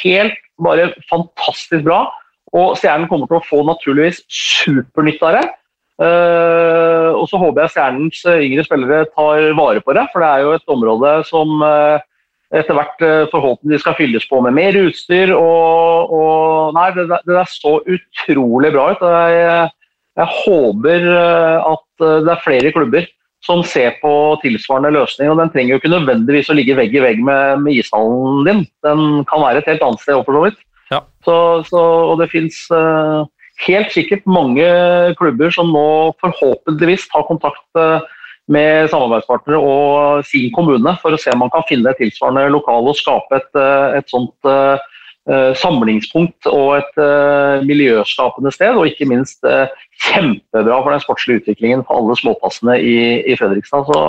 [0.00, 2.06] Helt bare fantastisk bra.
[2.56, 5.46] Og Stjernen kommer til å få naturligvis supernytt av det.
[6.00, 10.30] Uh, og så håper jeg Stjernens eh, yngre spillere tar vare på det, for det
[10.30, 12.00] er jo et område som uh,
[12.56, 15.34] etter hvert uh, forhåpentligvis skal fylles på med mer utstyr.
[15.36, 19.04] Og, og Nei, det, det der så utrolig bra ut.
[19.04, 19.68] Jeg,
[20.20, 23.04] jeg håper at det er flere klubber
[23.46, 24.12] som ser på
[24.42, 25.32] tilsvarende løsninger.
[25.32, 28.64] og Den trenger jo ikke nødvendigvis å ligge vegg i vegg med, med ishallen din.
[28.84, 30.62] Den kan være et helt annet sted, for så vidt.
[30.90, 31.00] Ja.
[31.24, 31.36] Så,
[31.70, 32.66] så, og det fins
[33.66, 34.66] helt sikkert mange
[35.20, 35.86] klubber som nå
[36.22, 38.00] forhåpentligvis tar kontakt uh,
[38.50, 42.90] med samarbeidspartnere og sin kommune for å se om man kan finne et tilsvarende lokale
[42.90, 44.74] og skape et, eh, et sånt uh,
[45.58, 48.74] samlingspunkt og et uh, miljøskapende sted.
[48.76, 49.70] Og ikke minst uh,
[50.08, 53.86] kjempebra for den sportslige utviklingen for alle småpassene i, i Fredrikstad.
[53.90, 54.00] Så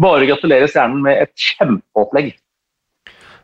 [0.00, 2.34] bare gratulerer Stjernen med et kjempeopplegg.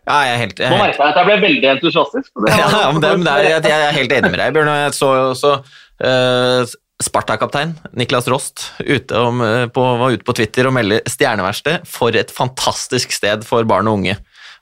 [0.09, 2.31] Ja, jeg er helt, jeg, Nå merka jeg at jeg ble veldig entusiastisk.
[2.49, 4.75] ja, men det, men det er, jeg, jeg, er helt enig med deg, Bjørn.
[4.87, 5.61] Jeg så også
[6.01, 6.65] Uh,
[7.01, 11.85] Sparta-kaptein Niklas Rost ute om, på, var ute på Twitter og melder 'Stjerneverksted'.
[11.89, 14.17] For et fantastisk sted for barn og unge.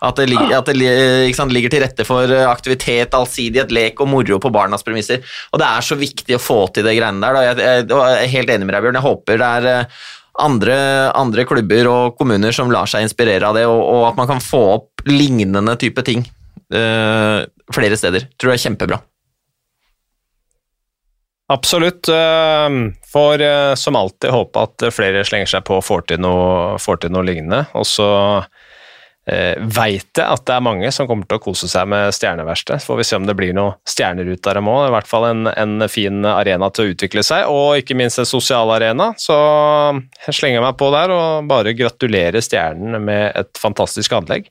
[0.04, 4.52] At det, at det sant, ligger til rette for aktivitet, allsidighet, lek og moro på
[4.54, 5.24] barnas premisser.
[5.50, 7.40] Og det er så viktig å få til det greiene der.
[7.48, 9.00] Jeg, jeg, jeg er helt enig med deg, Bjørn.
[9.00, 9.68] Jeg håper det er
[10.38, 10.78] andre,
[11.18, 14.42] andre, klubber og kommuner som lar seg inspirere av det, og, og at man kan
[14.42, 16.24] få opp lignende type ting
[16.74, 17.42] uh,
[17.74, 18.28] flere steder.
[18.38, 19.02] Tror jeg er kjempebra.
[21.48, 22.04] Absolutt.
[23.08, 26.02] Får eh, som alltid håpe at flere slenger seg på og får
[26.84, 27.62] får til noe lignende.
[27.72, 28.08] Og så
[29.30, 32.84] eh, veit jeg at det er mange som kommer til å kose seg med Stjerneverkstedet.
[32.84, 34.82] Får vi se om det blir noen stjerner ut av dem òg.
[34.88, 38.28] I hvert fall en, en, fin arena til å utvikle seg, og ikke minst en
[38.28, 39.12] sosial arena.
[39.20, 39.36] Så
[40.26, 44.50] jeg slenger meg på der og bare gratulerer Stjernen med et fantastisk anlegg.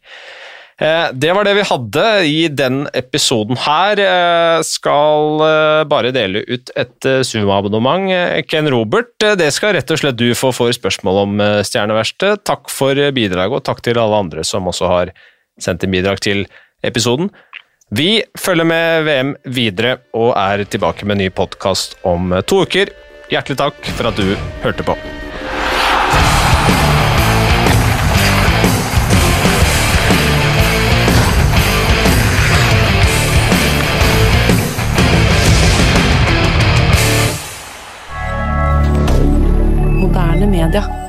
[0.81, 3.97] Eh, det var det vi hadde i den episoden her.
[3.97, 8.11] Eh, skal eh, bare dele ut et Zoom-abonnement.
[8.49, 12.45] Ken Robert, det skal rett og slett du få for spørsmål om Stjerneverkstedet.
[12.45, 15.13] Takk for bidraget, og takk til alle andre som også har
[15.61, 16.45] sendt inn bidrag til
[16.85, 17.31] episoden.
[17.97, 22.91] Vi følger med VM videre og er tilbake med en ny podkast om to uker.
[23.31, 24.97] Hjertelig takk for at du hørte på.
[40.67, 41.06] Moderne media.